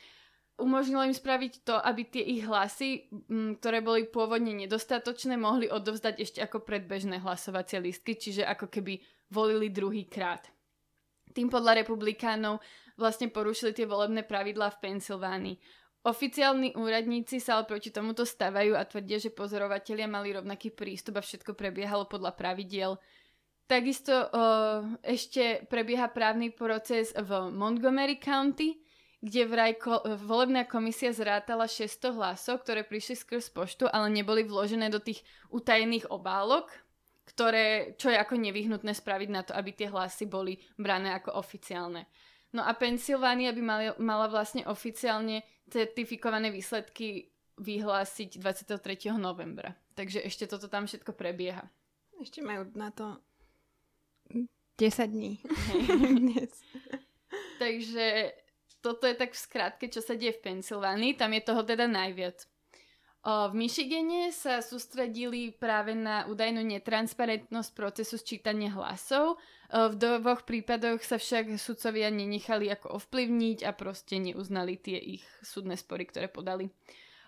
umožnilo 0.60 1.08
im 1.08 1.15
spraviť 1.15 1.63
to, 1.63 1.76
aby 1.80 2.04
tie 2.06 2.24
ich 2.24 2.43
hlasy, 2.45 3.08
ktoré 3.60 3.80
boli 3.80 4.06
pôvodne 4.06 4.54
nedostatočné, 4.54 5.39
mohli 5.39 5.72
odovzdať 5.72 6.15
ešte 6.19 6.39
ako 6.43 6.62
predbežné 6.62 7.24
hlasovacie 7.24 7.80
listky, 7.80 8.19
čiže 8.19 8.43
ako 8.43 8.67
keby 8.67 9.00
volili 9.32 9.72
druhý 9.72 10.06
krát. 10.06 10.45
Tým 11.32 11.48
podľa 11.48 11.86
republikánov 11.86 12.60
vlastne 13.00 13.32
porušili 13.32 13.72
tie 13.72 13.88
volebné 13.88 14.28
pravidlá 14.28 14.76
v 14.76 14.82
Pensylvánii. 14.84 15.56
Oficiálni 16.00 16.80
úradníci 16.80 17.43
sa 17.43 17.60
ale 17.60 17.67
proti 17.67 17.91
tomuto 17.91 18.24
stavajú 18.24 18.76
a 18.76 18.88
tvrdia, 18.88 19.19
že 19.19 19.36
pozorovatelia 19.36 20.08
mali 20.08 20.32
rovnaký 20.32 20.72
prístup 20.72 21.19
a 21.19 21.24
všetko 21.24 21.60
prebiehalo 21.60 22.08
podľa 22.08 22.39
pravidiel. 22.39 22.95
Takisto 23.69 24.15
o, 24.15 24.26
ešte 25.06 25.67
prebieha 25.69 26.10
právny 26.10 26.50
proces 26.56 27.13
v 27.13 27.52
Montgomery 27.54 28.17
County, 28.17 28.80
kde 29.20 29.42
vraj 29.46 29.76
ko- 29.76 30.00
volebná 30.24 30.64
komisia 30.64 31.12
zrátala 31.12 31.68
600 31.68 32.16
hlasov, 32.16 32.64
ktoré 32.64 32.88
prišli 32.88 33.20
skrz 33.20 33.52
poštu, 33.52 33.86
ale 33.92 34.08
neboli 34.08 34.48
vložené 34.48 34.88
do 34.88 35.04
tých 35.04 35.28
utajených 35.52 36.08
obálok, 36.08 36.72
ktoré, 37.28 37.94
čo 38.00 38.10
je 38.10 38.18
ako 38.18 38.40
nevyhnutné 38.40 38.96
spraviť 38.96 39.30
na 39.30 39.44
to, 39.44 39.52
aby 39.54 39.76
tie 39.76 39.92
hlasy 39.92 40.26
boli 40.26 40.58
brané 40.80 41.14
ako 41.14 41.36
oficiálne. 41.36 42.08
No 42.56 42.66
a 42.66 42.74
Pensylvánia 42.74 43.54
by 43.54 43.62
mali, 43.62 43.86
mala 44.02 44.26
vlastne 44.26 44.66
oficiálne 44.66 45.46
certifikované 45.70 46.50
výsledky 46.50 47.30
vyhlásiť 47.62 48.42
23. 48.42 49.14
novembra. 49.20 49.78
Takže 49.94 50.26
ešte 50.26 50.50
toto 50.50 50.72
tam 50.72 50.90
všetko 50.90 51.14
prebieha. 51.14 51.70
Ešte 52.18 52.42
majú 52.42 52.66
na 52.74 52.90
to 52.90 53.22
10 54.80 55.12
dní. 55.12 55.38
Takže 57.62 58.32
toto 58.80 59.06
je 59.06 59.15
tak 59.15 59.36
v 59.36 59.44
skratke, 59.44 59.86
čo 59.92 60.00
sa 60.00 60.15
deje 60.15 60.39
v 60.39 60.44
Pensylvánii. 60.52 61.20
Tam 61.20 61.32
je 61.36 61.42
toho 61.44 61.62
teda 61.63 61.86
najviac. 61.86 62.48
V 63.20 63.52
Michigane 63.52 64.32
sa 64.32 64.63
sústredili 64.63 65.52
práve 65.52 65.92
na 65.92 66.24
údajnú 66.32 66.63
netransparentnosť 66.63 67.70
procesu 67.76 68.15
sčítania 68.15 68.72
hlasov. 68.72 69.36
V 69.68 69.94
dvoch 70.00 70.48
prípadoch 70.48 71.04
sa 71.04 71.20
však 71.20 71.60
sudcovia 71.60 72.08
nenechali 72.15 72.72
ako 72.72 72.96
ovplyvniť 72.96 73.68
a 73.68 73.76
proste 73.76 74.24
neuznali 74.24 74.80
tie 74.80 74.96
ich 74.96 75.24
súdne 75.44 75.76
spory, 75.76 76.08
ktoré 76.08 76.32
podali. 76.32 76.72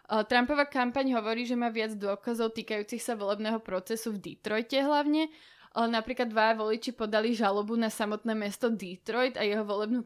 Trumpova 0.08 0.64
kampaň 0.68 1.12
hovorí, 1.20 1.44
že 1.44 1.60
má 1.60 1.68
viac 1.68 2.00
dôkazov 2.00 2.56
týkajúcich 2.56 3.04
sa 3.04 3.20
volebného 3.20 3.60
procesu 3.60 4.16
v 4.16 4.32
Detroite 4.32 4.80
hlavne. 4.80 5.28
Napríklad 5.72 6.28
dva 6.28 6.52
voliči 6.52 6.92
podali 6.92 7.32
žalobu 7.32 7.80
na 7.80 7.88
samotné 7.88 8.36
mesto 8.36 8.68
Detroit 8.68 9.40
a 9.40 9.48
jeho 9.48 9.64
volebnú 9.64 10.04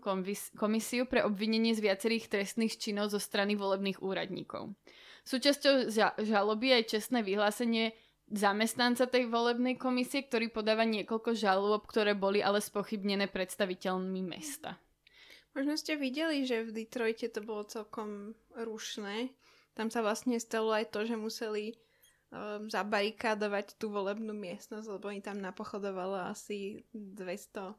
komisiu 0.54 1.10
pre 1.10 1.26
obvinenie 1.26 1.74
z 1.74 1.82
viacerých 1.82 2.30
trestných 2.30 2.78
činov 2.78 3.10
zo 3.10 3.18
strany 3.18 3.58
volebných 3.58 3.98
úradníkov. 3.98 4.78
Súčasťou 5.26 5.90
žaloby 6.22 6.78
je 6.78 6.98
čestné 6.98 7.26
vyhlásenie 7.26 7.98
zamestnanca 8.30 9.10
tej 9.10 9.26
volebnej 9.26 9.74
komisie, 9.74 10.22
ktorý 10.22 10.54
podáva 10.54 10.86
niekoľko 10.86 11.34
žalob, 11.34 11.90
ktoré 11.90 12.14
boli 12.14 12.46
ale 12.46 12.62
spochybnené 12.62 13.26
predstaviteľmi 13.26 14.22
mesta. 14.22 14.78
Možno 15.58 15.82
ste 15.82 15.98
videli, 15.98 16.46
že 16.46 16.62
v 16.62 16.86
Detroite 16.86 17.26
to 17.26 17.42
bolo 17.42 17.66
celkom 17.66 18.38
rušné. 18.54 19.34
Tam 19.74 19.90
sa 19.90 20.06
vlastne 20.06 20.38
stalo 20.38 20.78
aj 20.78 20.94
to, 20.94 21.10
že 21.10 21.18
museli 21.18 21.74
um, 22.36 22.68
zabarikádovať 22.68 23.80
tú 23.80 23.88
volebnú 23.88 24.36
miestnosť, 24.36 24.88
lebo 24.92 25.08
oni 25.08 25.24
tam 25.24 25.40
napochodovalo 25.40 26.20
asi 26.28 26.84
200 26.92 27.72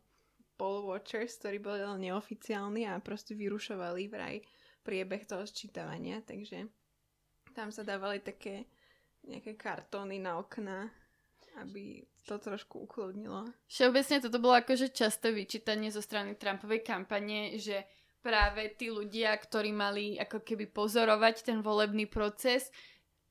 poll 0.57 0.89
watchers, 0.89 1.37
ktorí 1.37 1.61
boli 1.61 1.85
len 1.85 2.01
neoficiálni 2.01 2.89
a 2.89 2.97
proste 3.05 3.37
vyrušovali 3.37 4.09
vraj 4.09 4.41
priebeh 4.81 5.29
toho 5.29 5.45
sčítavania, 5.45 6.25
takže 6.25 6.65
tam 7.53 7.69
sa 7.69 7.85
dávali 7.85 8.25
také 8.25 8.65
nejaké 9.27 9.59
kartóny 9.59 10.17
na 10.23 10.41
okna, 10.41 10.89
aby 11.61 12.05
to 12.25 12.39
trošku 12.39 12.87
ukludnilo. 12.87 13.49
Všeobecne 13.67 14.23
toto 14.23 14.39
bolo 14.39 14.57
akože 14.61 14.93
časté 14.93 15.35
vyčítanie 15.35 15.91
zo 15.91 16.01
strany 16.01 16.39
Trumpovej 16.39 16.85
kampane, 16.87 17.59
že 17.59 17.85
práve 18.23 18.75
tí 18.75 18.91
ľudia, 18.91 19.35
ktorí 19.39 19.71
mali 19.71 20.19
ako 20.19 20.43
keby 20.43 20.71
pozorovať 20.71 21.47
ten 21.47 21.59
volebný 21.63 22.11
proces 22.11 22.71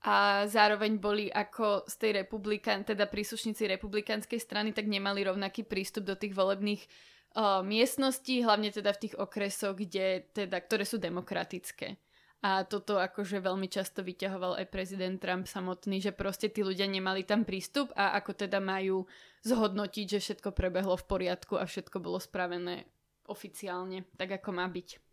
a 0.06 0.46
zároveň 0.46 1.02
boli 1.02 1.34
ako 1.34 1.90
z 1.90 1.96
tej 1.98 2.12
republikán, 2.22 2.86
teda 2.86 3.10
príslušníci 3.10 3.66
republikánskej 3.66 4.38
strany, 4.38 4.70
tak 4.70 4.86
nemali 4.86 5.26
rovnaký 5.26 5.66
prístup 5.66 6.06
do 6.06 6.14
tých 6.14 6.38
volebných 6.38 6.86
uh, 6.86 7.66
miestností, 7.66 8.46
hlavne 8.46 8.70
teda 8.70 8.94
v 8.94 9.02
tých 9.02 9.16
okresoch, 9.18 9.74
kde, 9.74 10.30
teda, 10.30 10.62
ktoré 10.62 10.86
sú 10.86 11.02
demokratické. 11.02 11.98
A 12.46 12.62
toto 12.62 13.02
akože 13.02 13.42
veľmi 13.42 13.66
často 13.66 14.06
vyťahoval 14.06 14.62
aj 14.62 14.70
prezident 14.70 15.18
Trump 15.18 15.50
samotný, 15.50 15.98
že 15.98 16.14
proste 16.14 16.54
tí 16.54 16.62
ľudia 16.62 16.86
nemali 16.86 17.26
tam 17.26 17.42
prístup 17.42 17.90
a 17.98 18.14
ako 18.22 18.46
teda 18.46 18.62
majú 18.62 19.10
zhodnotiť, 19.42 20.06
že 20.06 20.20
všetko 20.22 20.54
prebehlo 20.54 20.94
v 20.94 21.08
poriadku 21.10 21.58
a 21.58 21.66
všetko 21.66 21.98
bolo 21.98 22.22
spravené 22.22 22.86
oficiálne, 23.26 24.06
tak 24.14 24.38
ako 24.38 24.54
má 24.54 24.70
byť. 24.70 25.05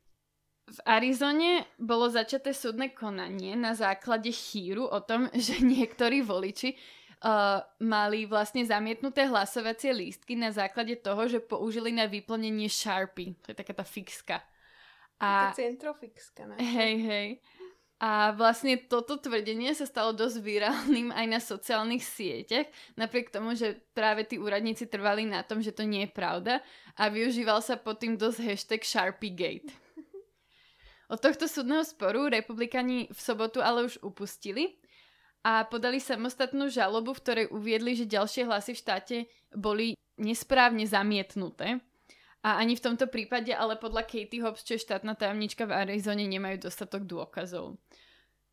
V 0.63 0.79
Arizone 0.87 1.67
bolo 1.75 2.07
začaté 2.07 2.55
súdne 2.55 2.95
konanie 2.95 3.59
na 3.59 3.75
základe 3.75 4.31
chýru 4.31 4.87
o 4.87 5.01
tom, 5.03 5.27
že 5.47 5.59
niektorí 5.59 6.23
voliči 6.23 6.79
uh, 7.23 7.63
mali 7.83 8.27
vlastne 8.31 8.63
zamietnuté 8.63 9.27
hlasovacie 9.27 9.91
lístky 9.91 10.39
na 10.39 10.55
základe 10.55 10.99
toho, 11.03 11.27
že 11.27 11.43
použili 11.43 11.91
na 11.91 12.07
vyplnenie 12.07 12.71
Sharpie. 12.71 13.35
To 13.43 13.51
je 13.51 13.57
taká 13.59 13.75
tá 13.75 13.85
fixka. 13.87 14.39
A, 15.23 15.55
centrofixka. 15.55 16.51
Ne? 16.51 16.57
Hej, 16.59 16.95
hej. 17.07 17.29
A 18.03 18.35
vlastne 18.35 18.75
toto 18.75 19.15
tvrdenie 19.15 19.71
sa 19.79 19.87
stalo 19.87 20.11
dosť 20.11 20.43
virálnym 20.43 21.15
aj 21.15 21.27
na 21.31 21.39
sociálnych 21.39 22.03
sieťach, 22.03 22.67
napriek 22.99 23.31
tomu, 23.31 23.55
že 23.55 23.79
práve 23.95 24.27
tí 24.27 24.43
úradníci 24.43 24.91
trvali 24.91 25.23
na 25.23 25.47
tom, 25.47 25.63
že 25.63 25.71
to 25.71 25.87
nie 25.87 26.11
je 26.11 26.11
pravda 26.11 26.59
a 26.99 27.07
využíval 27.07 27.63
sa 27.63 27.79
pod 27.79 28.03
tým 28.03 28.19
dosť 28.19 28.43
hashtag 28.43 28.83
SharpieGate. 28.83 29.71
Od 31.13 31.21
tohto 31.21 31.45
súdneho 31.45 31.85
sporu 31.85 32.33
republikani 32.33 33.13
v 33.13 33.21
sobotu 33.21 33.61
ale 33.61 33.85
už 33.85 34.01
upustili 34.01 34.81
a 35.45 35.69
podali 35.69 36.01
samostatnú 36.01 36.73
žalobu, 36.73 37.13
v 37.13 37.21
ktorej 37.21 37.47
uviedli, 37.53 37.93
že 37.93 38.09
ďalšie 38.09 38.49
hlasy 38.49 38.73
v 38.73 38.81
štáte 38.81 39.17
boli 39.53 39.93
nesprávne 40.17 40.89
zamietnuté 40.89 41.85
a 42.41 42.57
ani 42.57 42.81
v 42.81 42.85
tomto 42.89 43.13
prípade, 43.13 43.53
ale 43.53 43.77
podľa 43.77 44.09
Katie 44.09 44.41
Hobbs, 44.41 44.65
čo 44.65 44.81
je 44.81 44.85
štátna 44.89 45.13
tajomnička 45.13 45.69
v 45.69 45.85
Arizone, 45.85 46.25
nemajú 46.25 46.65
dostatok 46.65 47.05
dôkazov. 47.05 47.77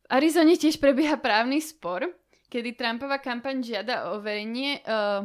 V 0.04 0.06
Arizone 0.12 0.54
tiež 0.60 0.76
prebieha 0.78 1.16
právny 1.16 1.64
spor, 1.64 2.12
kedy 2.52 2.76
Trumpova 2.76 3.24
kampaň 3.24 3.64
žiada 3.64 4.06
o 4.06 4.20
overenie 4.20 4.84
uh, 4.84 5.24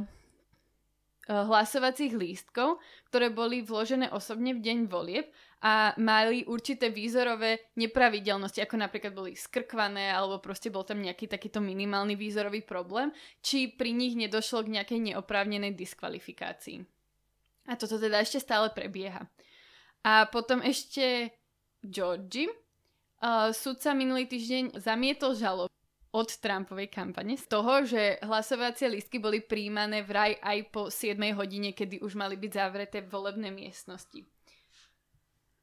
hlasovacích 1.29 2.13
lístkov, 2.13 2.81
ktoré 3.09 3.33
boli 3.33 3.65
vložené 3.65 4.13
osobne 4.13 4.53
v 4.57 4.61
deň 4.61 4.77
volieb 4.89 5.29
a 5.65 5.97
mali 5.97 6.45
určité 6.45 6.93
výzorové 6.93 7.73
nepravidelnosti, 7.73 8.61
ako 8.61 8.77
napríklad 8.77 9.17
boli 9.17 9.33
skrkvané 9.33 10.13
alebo 10.13 10.37
proste 10.37 10.69
bol 10.69 10.85
tam 10.85 11.01
nejaký 11.01 11.25
takýto 11.25 11.57
minimálny 11.57 12.13
výzorový 12.13 12.61
problém, 12.61 13.09
či 13.41 13.73
pri 13.73 13.89
nich 13.89 14.13
nedošlo 14.13 14.61
k 14.61 14.77
nejakej 14.77 14.99
neoprávnenej 15.09 15.73
diskvalifikácii. 15.73 16.85
A 17.65 17.73
toto 17.73 17.97
teda 17.97 18.21
ešte 18.21 18.37
stále 18.37 18.69
prebieha. 18.69 19.25
A 20.05 20.29
potom 20.29 20.61
ešte 20.61 21.33
Georgie. 21.81 22.45
Uh, 23.25 23.49
sudca 23.49 23.97
minulý 23.97 24.29
týždeň 24.29 24.77
zamietol 24.77 25.33
žalobu 25.33 25.73
od 26.13 26.29
Trumpovej 26.29 26.93
kampane 26.93 27.33
z 27.41 27.45
toho, 27.49 27.81
že 27.81 28.21
hlasovacie 28.21 28.85
lístky 28.85 29.17
boli 29.17 29.41
príjmané 29.41 30.05
vraj 30.05 30.37
aj 30.45 30.57
po 30.69 30.93
7 30.93 31.17
hodine, 31.33 31.73
kedy 31.73 32.05
už 32.05 32.13
mali 32.13 32.37
byť 32.37 32.51
zavreté 32.53 33.01
volebné 33.01 33.49
miestnosti. 33.49 34.34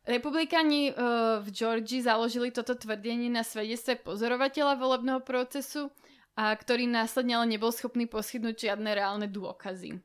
Republikáni 0.03 0.91
uh, 0.91 1.38
v 1.38 1.49
Georgii 1.55 2.03
založili 2.03 2.51
toto 2.51 2.75
tvrdenie 2.75 3.31
na 3.31 3.47
svedectve 3.47 4.03
pozorovateľa 4.03 4.75
volebného 4.75 5.23
procesu, 5.23 5.95
a 6.35 6.51
ktorý 6.57 6.88
následne 6.88 7.38
ale 7.38 7.55
nebol 7.55 7.71
schopný 7.71 8.09
poskytnúť 8.09 8.73
žiadne 8.73 8.91
reálne 8.97 9.29
dôkazy. 9.29 10.01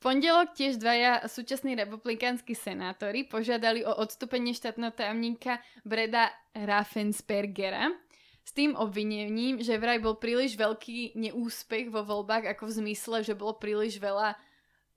Pondelok 0.00 0.56
tiež 0.56 0.80
dvaja 0.80 1.28
súčasní 1.28 1.76
republikánsky 1.76 2.56
senátori 2.56 3.28
požiadali 3.28 3.84
o 3.84 3.92
odstúpenie 4.00 4.56
štátneho 4.56 4.96
tajomníka 4.96 5.60
Breda 5.84 6.32
Raffenspergera 6.56 7.92
s 8.40 8.50
tým 8.56 8.72
obvinením, 8.80 9.60
že 9.60 9.76
vraj 9.76 10.00
bol 10.00 10.16
príliš 10.16 10.56
veľký 10.56 11.20
neúspech 11.20 11.92
vo 11.92 12.00
voľbách 12.00 12.48
ako 12.48 12.72
v 12.72 12.76
zmysle, 12.80 13.16
že 13.20 13.36
bolo 13.36 13.60
príliš 13.60 14.00
veľa 14.00 14.40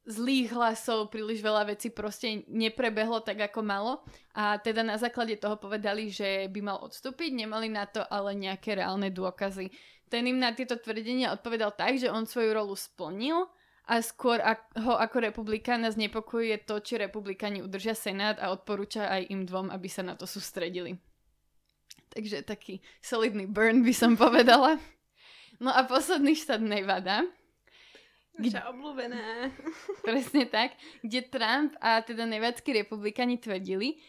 zlých 0.03 0.51
hlasov, 0.51 1.11
príliš 1.11 1.39
veľa 1.39 1.71
vecí 1.71 1.87
proste 1.87 2.43
neprebehlo 2.51 3.23
tak, 3.23 3.39
ako 3.39 3.63
malo. 3.63 3.93
A 4.35 4.59
teda 4.59 4.83
na 4.83 4.99
základe 4.99 5.39
toho 5.39 5.55
povedali, 5.55 6.11
že 6.11 6.51
by 6.51 6.59
mal 6.59 6.77
odstúpiť, 6.83 7.31
nemali 7.31 7.71
na 7.71 7.87
to 7.87 8.03
ale 8.07 8.35
nejaké 8.35 8.75
reálne 8.75 9.07
dôkazy. 9.07 9.71
Ten 10.11 10.27
im 10.27 10.37
na 10.37 10.51
tieto 10.51 10.75
tvrdenia 10.75 11.33
odpovedal 11.33 11.73
tak, 11.73 11.97
že 11.97 12.11
on 12.11 12.27
svoju 12.27 12.51
rolu 12.51 12.75
splnil, 12.75 13.49
a 13.83 13.99
skôr 13.99 14.39
ho 14.79 14.95
ako 14.95 15.27
republikána 15.27 15.91
znepokojuje 15.91 16.63
to, 16.63 16.79
či 16.79 16.95
republikáni 16.95 17.59
udržia 17.59 17.91
Senát 17.91 18.39
a 18.39 18.55
odporúča 18.55 19.11
aj 19.11 19.27
im 19.27 19.43
dvom, 19.43 19.67
aby 19.67 19.91
sa 19.91 20.07
na 20.07 20.15
to 20.15 20.23
sústredili. 20.23 20.95
Takže 22.15 22.47
taký 22.47 22.79
solidný 23.03 23.43
burn 23.43 23.83
by 23.83 23.91
som 23.91 24.15
povedala. 24.15 24.79
No 25.59 25.73
a 25.73 25.83
posledný 25.83 26.31
štát 26.37 26.63
Nevada. 26.63 27.27
Naša 28.33 28.73
obľúbená. 28.73 29.53
Presne 30.07 30.49
tak. 30.49 30.73
Kde 31.05 31.21
Trump 31.29 31.77
a 31.77 32.01
teda 32.01 32.25
nevadskí 32.25 32.73
republikáni 32.73 33.37
tvrdili, 33.37 34.01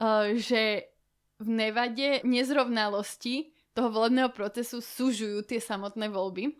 uh, 0.00 0.32
že 0.36 0.88
v 1.36 1.48
Nevade 1.52 2.24
nezrovnalosti 2.24 3.52
toho 3.76 3.92
volebného 3.92 4.32
procesu 4.32 4.80
súžujú 4.80 5.44
tie 5.44 5.60
samotné 5.60 6.08
voľby 6.08 6.56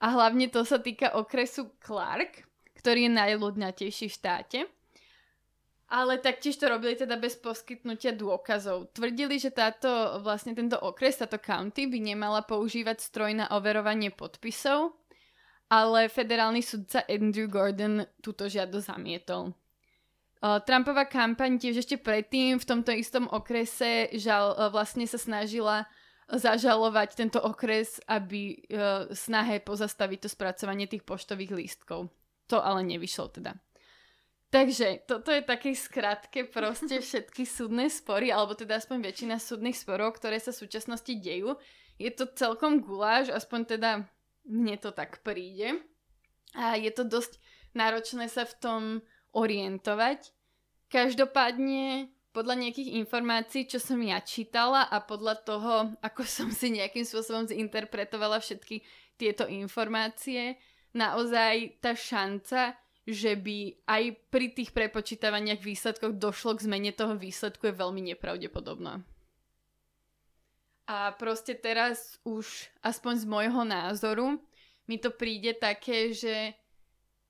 a 0.00 0.06
hlavne 0.16 0.48
to 0.48 0.64
sa 0.64 0.80
týka 0.80 1.12
okresu 1.12 1.76
Clark, 1.76 2.48
ktorý 2.80 3.08
je 3.08 3.12
najľudnatejší 3.12 4.06
v 4.08 4.16
štáte. 4.16 4.60
Ale 5.92 6.16
taktiež 6.16 6.56
to 6.56 6.72
robili 6.72 6.96
teda 6.96 7.20
bez 7.20 7.36
poskytnutia 7.36 8.16
dôkazov. 8.16 8.96
Tvrdili, 8.96 9.36
že 9.36 9.52
táto, 9.52 10.18
vlastne 10.24 10.56
tento 10.56 10.80
okres, 10.80 11.20
táto 11.20 11.36
county 11.36 11.84
by 11.84 12.00
nemala 12.00 12.40
používať 12.40 13.04
stroj 13.04 13.36
na 13.36 13.46
overovanie 13.52 14.08
podpisov, 14.08 14.96
ale 15.74 16.06
federálny 16.06 16.62
sudca 16.62 17.02
Andrew 17.10 17.50
Gordon 17.50 18.06
túto 18.22 18.46
žiadosť 18.46 18.86
zamietol. 18.94 19.50
Trumpová 20.38 21.10
kampaň 21.10 21.58
tiež 21.58 21.82
ešte 21.82 21.98
predtým 21.98 22.62
v 22.62 22.68
tomto 22.68 22.94
istom 22.94 23.26
okrese 23.26 24.12
žal, 24.14 24.54
vlastne 24.70 25.08
sa 25.08 25.18
snažila 25.18 25.90
zažalovať 26.30 27.08
tento 27.16 27.40
okres, 27.42 27.98
aby 28.06 28.60
snahe 29.10 29.58
pozastaviť 29.64 30.18
to 30.22 30.28
spracovanie 30.28 30.86
tých 30.86 31.02
poštových 31.02 31.52
lístkov. 31.56 32.12
To 32.52 32.60
ale 32.60 32.84
nevyšlo 32.84 33.32
teda. 33.32 33.56
Takže 34.52 35.08
toto 35.08 35.34
je 35.34 35.42
také 35.42 35.74
skratke 35.74 36.46
proste 36.46 37.02
všetky 37.02 37.42
súdne 37.42 37.90
spory, 37.90 38.30
alebo 38.30 38.54
teda 38.54 38.78
aspoň 38.78 39.00
väčšina 39.00 39.42
súdnych 39.42 39.74
sporov, 39.74 40.14
ktoré 40.20 40.38
sa 40.38 40.54
v 40.54 40.60
súčasnosti 40.62 41.10
dejú. 41.10 41.58
Je 41.98 42.12
to 42.12 42.28
celkom 42.36 42.84
guláš, 42.84 43.34
aspoň 43.34 43.60
teda 43.80 43.90
mne 44.44 44.76
to 44.80 44.92
tak 44.92 45.24
príde. 45.24 45.80
A 46.54 46.78
je 46.78 46.90
to 46.94 47.02
dosť 47.02 47.40
náročné 47.74 48.30
sa 48.30 48.46
v 48.46 48.54
tom 48.62 48.82
orientovať. 49.34 50.30
Každopádne 50.88 52.14
podľa 52.34 52.66
nejakých 52.66 52.98
informácií, 52.98 53.66
čo 53.70 53.78
som 53.78 54.02
ja 54.02 54.18
čítala 54.22 54.86
a 54.90 54.98
podľa 55.02 55.34
toho, 55.42 55.74
ako 56.02 56.22
som 56.36 56.48
si 56.50 56.74
nejakým 56.74 57.06
spôsobom 57.06 57.46
zinterpretovala 57.46 58.42
všetky 58.42 58.82
tieto 59.14 59.46
informácie, 59.46 60.58
naozaj 60.94 61.78
tá 61.78 61.94
šanca, 61.94 62.74
že 63.04 63.36
by 63.36 63.84
aj 63.84 64.02
pri 64.32 64.46
tých 64.56 64.72
prepočítavaniach 64.72 65.60
výsledkoch 65.60 66.16
došlo 66.16 66.56
k 66.56 66.64
zmene 66.66 66.90
toho 66.90 67.14
výsledku 67.14 67.68
je 67.68 67.74
veľmi 67.76 68.00
nepravdepodobná. 68.14 69.04
A 70.84 71.16
proste 71.16 71.56
teraz 71.56 72.20
už, 72.28 72.68
aspoň 72.84 73.24
z 73.24 73.26
môjho 73.28 73.62
názoru, 73.64 74.36
mi 74.84 75.00
to 75.00 75.08
príde 75.08 75.56
také, 75.56 76.12
že 76.12 76.52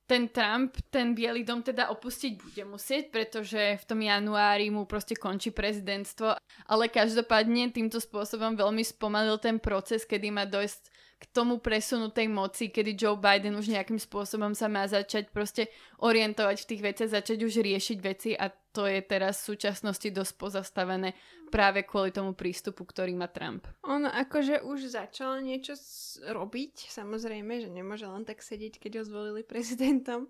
ten 0.05 0.29
Trump, 0.29 0.77
ten 0.93 1.17
Bielý 1.17 1.49
dom 1.49 1.65
teda 1.65 1.89
opustiť 1.89 2.37
bude 2.37 2.63
musieť, 2.69 3.09
pretože 3.09 3.81
v 3.81 3.85
tom 3.89 4.05
januári 4.05 4.69
mu 4.69 4.85
proste 4.85 5.17
končí 5.17 5.49
prezidentstvo, 5.49 6.37
ale 6.69 6.93
každopádne 6.93 7.73
týmto 7.73 7.97
spôsobom 8.03 8.53
veľmi 8.53 8.85
spomalil 8.85 9.41
ten 9.41 9.57
proces, 9.57 10.05
kedy 10.05 10.29
má 10.29 10.45
dojsť 10.45 10.93
k 11.25 11.33
tomu 11.33 11.57
presunu 11.65 12.13
tej 12.13 12.29
moci, 12.29 12.69
kedy 12.69 12.93
Joe 12.93 13.17
Biden 13.17 13.57
už 13.57 13.73
nejakým 13.73 13.97
spôsobom 13.97 14.53
sa 14.53 14.69
má 14.69 14.85
začať 14.85 15.33
proste 15.33 15.73
orientovať 16.05 16.57
v 16.61 16.69
tých 16.69 16.83
veciach, 16.85 17.11
začať 17.17 17.39
už 17.41 17.65
riešiť 17.65 17.99
veci 18.05 18.37
a 18.37 18.53
to 18.53 18.85
je 18.85 19.01
teraz 19.01 19.41
v 19.41 19.57
súčasnosti 19.57 20.09
dosť 20.13 20.35
pozastavené 20.37 21.17
práve 21.49 21.87
kvôli 21.87 22.13
tomu 22.13 22.37
prístupu, 22.37 22.85
ktorý 22.85 23.17
má 23.17 23.31
Trump. 23.31 23.65
On 23.87 24.05
akože 24.05 24.67
už 24.67 24.93
začal 24.93 25.41
niečo 25.41 25.79
robiť, 26.27 26.91
samozrejme, 26.93 27.63
že 27.65 27.71
nemôže 27.73 28.05
len 28.05 28.29
tak 28.29 28.45
sedieť, 28.45 28.83
keď 28.83 29.01
ho 29.01 29.03
zvolili 29.09 29.41
prezidentom 29.47 30.29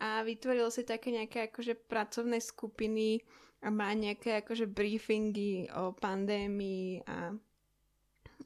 a 0.00 0.24
vytvoril 0.24 0.72
si 0.72 0.86
také 0.88 1.12
nejaké 1.12 1.52
akože 1.52 1.76
pracovné 1.90 2.40
skupiny 2.40 3.20
a 3.60 3.68
má 3.68 3.92
nejaké 3.92 4.40
akože 4.40 4.70
briefingy 4.70 5.68
o 5.68 5.92
pandémii 5.92 7.04
a 7.04 7.36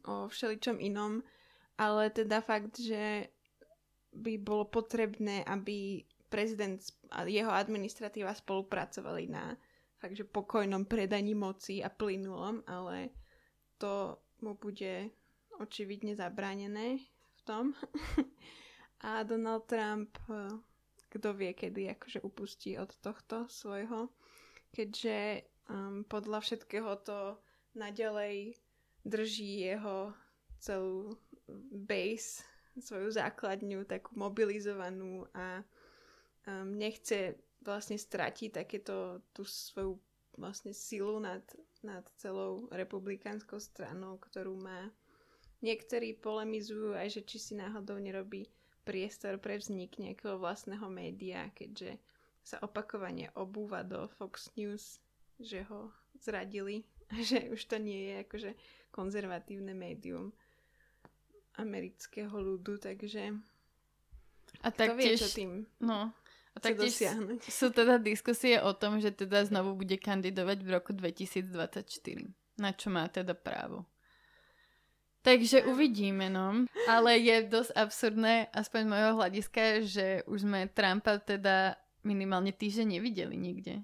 o 0.09 0.27
všeličom 0.27 0.83
inom 0.83 1.23
ale 1.75 2.11
teda 2.11 2.41
fakt, 2.41 2.79
že 2.79 3.29
by 4.15 4.39
bolo 4.39 4.71
potrebné, 4.71 5.43
aby 5.43 6.07
prezident 6.31 6.79
a 7.11 7.27
jeho 7.27 7.51
administratíva 7.51 8.35
spolupracovali 8.35 9.31
na 9.31 9.55
fakt, 9.99 10.19
že 10.19 10.27
pokojnom 10.27 10.87
predaní 10.87 11.35
moci 11.35 11.83
a 11.83 11.91
plynulom, 11.91 12.63
ale 12.67 13.11
to 13.79 14.19
mu 14.43 14.55
bude 14.59 15.11
očividne 15.59 16.15
zabránené 16.19 16.99
v 17.39 17.41
tom. 17.47 17.65
a 19.07 19.23
Donald 19.23 19.67
Trump, 19.71 20.15
eh, 20.31 20.51
kto 21.11 21.35
vie, 21.35 21.55
kedy 21.55 21.95
akože 21.95 22.19
upustí 22.27 22.75
od 22.79 22.91
tohto 22.99 23.47
svojho, 23.47 24.11
keďže 24.75 25.47
um, 25.71 26.03
podľa 26.03 26.43
všetkého 26.43 26.91
to 27.07 27.39
naďalej 27.79 28.59
drží 29.07 29.63
jeho 29.63 30.11
celú 30.59 31.15
base, 31.71 32.43
svoju 32.75 33.15
základňu 33.15 33.87
takú 33.87 34.19
mobilizovanú 34.19 35.31
a 35.31 35.63
um, 36.47 36.75
nechce 36.75 37.39
vlastne 37.63 37.95
stratiť 37.95 38.65
takéto 38.65 39.23
tú 39.31 39.47
svoju 39.47 39.97
vlastne 40.35 40.75
silu 40.75 41.23
nad, 41.23 41.41
nad 41.87 42.03
celou 42.19 42.67
republikánskou 42.75 43.63
stranou, 43.63 44.19
ktorú 44.19 44.59
má. 44.59 44.91
Niektorí 45.63 46.19
polemizujú 46.19 46.99
aj, 46.99 47.15
že 47.15 47.23
či 47.23 47.39
si 47.39 47.53
náhodou 47.55 47.97
nerobí 48.03 48.51
priestor 48.83 49.39
pre 49.39 49.57
vznik 49.57 49.97
nejakého 49.97 50.37
vlastného 50.37 50.85
média, 50.91 51.49
keďže 51.55 51.97
sa 52.45 52.61
opakovane 52.61 53.33
obúva 53.39 53.81
do 53.87 54.11
Fox 54.19 54.53
News, 54.59 55.01
že 55.41 55.65
ho 55.71 55.89
zradili 56.21 56.85
že 57.29 57.51
už 57.53 57.61
to 57.69 57.77
nie 57.79 58.11
je 58.11 58.15
akože 58.25 58.51
konzervatívne 58.91 59.75
médium 59.77 60.33
amerického 61.59 62.35
ľudu, 62.35 62.83
takže 62.83 63.35
a 64.63 64.69
tak 64.71 64.95
vie, 64.99 65.15
čo 65.19 65.29
tým 65.31 65.67
no, 65.83 66.15
a 66.55 66.59
taktiež 66.63 66.95
sú 67.51 67.75
teda 67.75 67.99
diskusie 67.99 68.63
o 68.63 68.71
tom, 68.79 69.03
že 69.03 69.11
teda 69.11 69.43
znovu 69.43 69.75
bude 69.75 69.99
kandidovať 69.99 70.59
v 70.63 70.69
roku 70.71 70.91
2024. 70.95 71.51
Na 72.63 72.71
čo 72.71 72.95
má 72.95 73.11
teda 73.11 73.35
právo. 73.35 73.83
Takže 75.27 75.67
uvidíme, 75.67 76.31
no. 76.31 76.69
Ale 76.85 77.17
je 77.17 77.49
dosť 77.49 77.73
absurdné, 77.75 78.35
aspoň 78.55 78.81
z 78.85 78.91
môjho 78.93 79.13
hľadiska, 79.17 79.63
že 79.83 80.07
už 80.29 80.45
sme 80.47 80.69
Trumpa 80.71 81.19
teda 81.19 81.81
minimálne 82.05 82.53
týždeň 82.53 83.01
nevideli 83.01 83.35
nikde. 83.35 83.83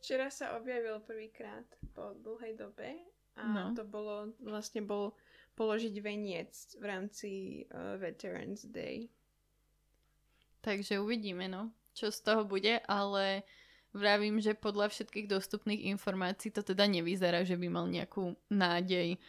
Včera 0.00 0.32
sa 0.32 0.56
objavil 0.56 0.96
prvýkrát 1.04 1.68
po 1.92 2.16
dlhej 2.24 2.56
dobe 2.56 2.98
a 3.36 3.44
no. 3.44 3.76
to 3.76 3.84
bolo, 3.84 4.32
vlastne 4.40 4.80
bol 4.80 5.12
položiť 5.60 5.94
veniec 6.00 6.48
v 6.80 6.84
rámci 6.88 7.30
uh, 7.68 8.00
Veterans 8.00 8.64
Day. 8.64 9.12
Takže 10.64 10.96
uvidíme, 11.04 11.52
no, 11.52 11.68
čo 11.92 12.08
z 12.08 12.24
toho 12.24 12.48
bude, 12.48 12.80
ale 12.88 13.44
vravím, 13.92 14.40
že 14.40 14.56
podľa 14.56 14.88
všetkých 14.88 15.28
dostupných 15.28 15.92
informácií 15.92 16.48
to 16.48 16.64
teda 16.64 16.88
nevyzerá, 16.88 17.44
že 17.44 17.60
by 17.60 17.68
mal 17.68 17.84
nejakú 17.92 18.32
nádej 18.48 19.20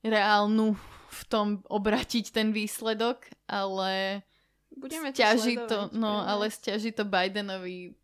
reálnu 0.00 0.72
v 1.12 1.20
tom 1.28 1.60
obratiť 1.68 2.32
ten 2.32 2.48
výsledok, 2.56 3.28
ale 3.44 4.24
Budeme 4.72 5.12
to, 5.12 5.20
sledovať, 5.20 5.68
to 5.68 5.78
no, 5.96 6.22
ale 6.24 6.48
stiaží 6.48 6.96
to 6.96 7.04
Bidenovi 7.04 7.98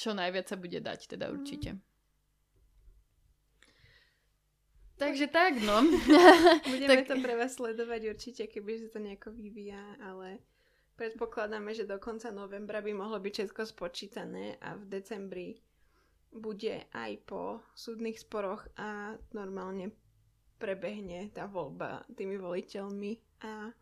čo 0.00 0.16
najviac 0.16 0.48
sa 0.48 0.56
bude 0.56 0.80
dať, 0.80 1.12
teda 1.12 1.28
určite. 1.28 1.76
Mm. 1.76 1.80
Takže 5.00 5.32
tak, 5.32 5.56
no. 5.64 5.80
Budeme 6.76 7.00
tak... 7.00 7.08
to 7.08 7.14
pre 7.24 7.32
vás 7.32 7.56
sledovať 7.56 8.12
určite, 8.12 8.44
kebyže 8.44 8.92
to 8.92 9.00
nejako 9.00 9.32
vyvíja, 9.32 9.80
ale 10.04 10.44
predpokladáme, 11.00 11.72
že 11.72 11.88
do 11.88 11.96
konca 11.96 12.28
novembra 12.28 12.84
by 12.84 12.92
mohlo 12.92 13.16
byť 13.16 13.32
všetko 13.32 13.62
spočítané 13.64 14.60
a 14.60 14.76
v 14.76 14.84
decembri 14.92 15.48
bude 16.28 16.84
aj 16.92 17.12
po 17.24 17.64
súdnych 17.72 18.20
sporoch 18.20 18.68
a 18.76 19.16
normálne 19.32 19.88
prebehne 20.60 21.32
tá 21.32 21.48
voľba 21.48 22.04
tými 22.12 22.36
voliteľmi 22.36 23.40
a 23.40 23.72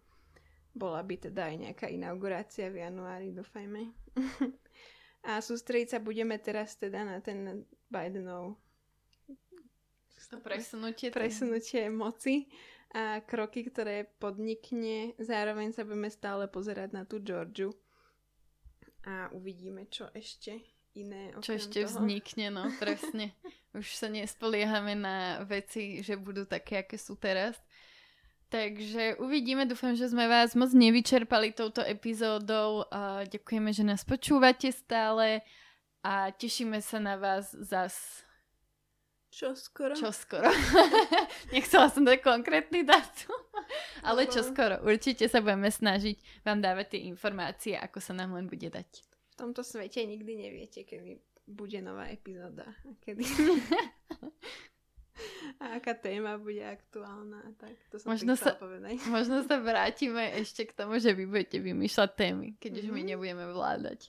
bola 0.70 1.02
by 1.02 1.18
teda 1.18 1.50
aj 1.50 1.56
nejaká 1.58 1.86
inaugurácia 1.90 2.70
v 2.70 2.86
januári, 2.86 3.34
dúfajme. 3.34 3.90
a 5.28 5.42
sústrediť 5.42 5.88
sa 5.88 5.98
budeme 5.98 6.38
teraz 6.38 6.78
teda 6.78 7.02
na 7.02 7.18
ten 7.18 7.66
Bidenov 7.90 8.54
to 10.28 10.36
presunutie. 10.40 11.08
Presunutie 11.10 11.88
moci 11.88 12.48
a 12.92 13.20
kroky, 13.20 13.68
ktoré 13.68 14.08
podnikne. 14.20 15.12
Zároveň 15.20 15.76
sa 15.76 15.84
budeme 15.84 16.08
stále 16.08 16.48
pozerať 16.48 16.92
na 16.92 17.04
tú 17.04 17.20
Georgiu 17.20 17.72
a 19.04 19.32
uvidíme, 19.32 19.88
čo 19.88 20.08
ešte 20.12 20.60
iné. 20.96 21.32
Čo 21.40 21.56
ešte 21.56 21.84
toho. 21.84 21.88
vznikne, 21.88 22.52
no 22.52 22.68
presne. 22.82 23.32
Už 23.76 23.88
sa 23.94 24.08
nespoliehame 24.08 24.96
na 24.96 25.44
veci, 25.44 26.00
že 26.00 26.16
budú 26.16 26.48
také, 26.48 26.84
aké 26.84 26.96
sú 26.96 27.16
teraz. 27.16 27.56
Takže 28.48 29.20
uvidíme, 29.20 29.68
dúfam, 29.68 29.92
že 29.92 30.08
sme 30.08 30.24
vás 30.24 30.56
moc 30.56 30.72
nevyčerpali 30.72 31.52
touto 31.52 31.84
epizódou. 31.84 32.88
Ďakujeme, 33.28 33.76
že 33.76 33.84
nás 33.84 34.08
počúvate 34.08 34.72
stále 34.72 35.44
a 36.00 36.32
tešíme 36.32 36.80
sa 36.80 36.96
na 36.96 37.20
vás 37.20 37.52
zas 37.52 38.24
čo 39.28 39.52
skoro? 39.52 39.92
Čo 39.92 40.08
skoro. 40.08 40.48
Nechcela 41.54 41.92
som 41.92 42.02
dať 42.02 42.24
konkrétny 42.24 42.80
dátum. 42.80 43.36
Ale 44.08 44.24
čo 44.24 44.40
skoro. 44.40 44.80
Určite 44.80 45.28
sa 45.28 45.44
budeme 45.44 45.68
snažiť 45.68 46.16
vám 46.44 46.64
dávať 46.64 46.96
tie 46.96 47.00
informácie, 47.06 47.74
ako 47.76 48.00
sa 48.00 48.16
nám 48.16 48.32
len 48.32 48.48
bude 48.48 48.72
dať. 48.72 49.04
V 49.04 49.34
tomto 49.36 49.60
svete 49.60 50.02
nikdy 50.02 50.32
neviete, 50.34 50.82
kedy 50.82 51.20
bude 51.44 51.78
nová 51.84 52.08
epizóda. 52.08 52.66
A 52.66 52.90
kedy... 53.04 53.24
a 55.62 55.76
aká 55.76 55.92
téma 55.92 56.40
bude 56.40 56.64
aktuálna. 56.64 57.52
Tak 57.60 57.76
to 57.92 58.00
som 58.00 58.08
možno 58.08 58.32
sa, 58.32 58.56
povedať. 58.56 58.96
možno 59.12 59.44
sa 59.44 59.60
vrátime 59.60 60.40
ešte 60.40 60.66
k 60.66 60.72
tomu, 60.72 60.96
že 60.96 61.12
vy 61.12 61.28
budete 61.28 61.60
vymýšľať 61.60 62.10
témy, 62.16 62.56
keď 62.56 62.70
mm-hmm. 62.74 62.88
už 62.88 62.94
my 62.96 63.02
mhm. 63.04 63.08
nebudeme 63.12 63.46
vládať. 63.52 64.08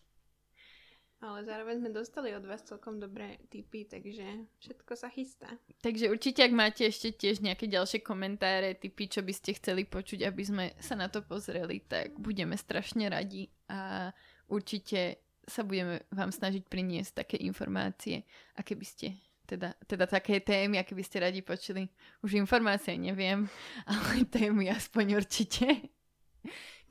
Ale 1.20 1.44
zároveň 1.44 1.84
sme 1.84 1.92
dostali 1.92 2.32
od 2.32 2.48
vás 2.48 2.64
celkom 2.64 2.96
dobré 2.96 3.44
tipy, 3.52 3.84
takže 3.84 4.48
všetko 4.64 4.94
sa 4.96 5.12
chystá. 5.12 5.52
Takže 5.84 6.08
určite, 6.08 6.48
ak 6.48 6.54
máte 6.56 6.88
ešte 6.88 7.12
tiež 7.12 7.44
nejaké 7.44 7.68
ďalšie 7.68 8.00
komentáre, 8.00 8.80
tipy, 8.80 9.12
čo 9.12 9.20
by 9.20 9.34
ste 9.36 9.60
chceli 9.60 9.84
počuť, 9.84 10.24
aby 10.24 10.44
sme 10.48 10.66
sa 10.80 10.96
na 10.96 11.12
to 11.12 11.20
pozreli, 11.20 11.84
tak 11.84 12.16
budeme 12.16 12.56
strašne 12.56 13.12
radi 13.12 13.52
a 13.68 14.12
určite 14.48 15.20
sa 15.44 15.68
budeme 15.68 16.08
vám 16.14 16.32
snažiť 16.32 16.64
priniesť 16.70 17.26
také 17.26 17.36
informácie, 17.44 18.24
aké 18.56 18.80
by 18.80 18.88
ste 18.88 19.18
teda, 19.50 19.74
teda 19.90 20.06
také 20.06 20.40
témy, 20.46 20.78
aké 20.78 20.94
by 20.94 21.02
ste 21.02 21.26
radi 21.26 21.42
počuli. 21.42 21.90
Už 22.22 22.38
informácie 22.38 22.96
neviem, 23.02 23.50
ale 23.92 24.30
témy 24.30 24.70
aspoň 24.70 25.20
určite. 25.20 25.66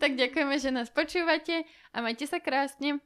tak 0.02 0.18
ďakujeme, 0.18 0.58
že 0.58 0.74
nás 0.74 0.90
počúvate 0.90 1.62
a 1.94 2.02
majte 2.02 2.26
sa 2.26 2.42
krásne. 2.42 2.98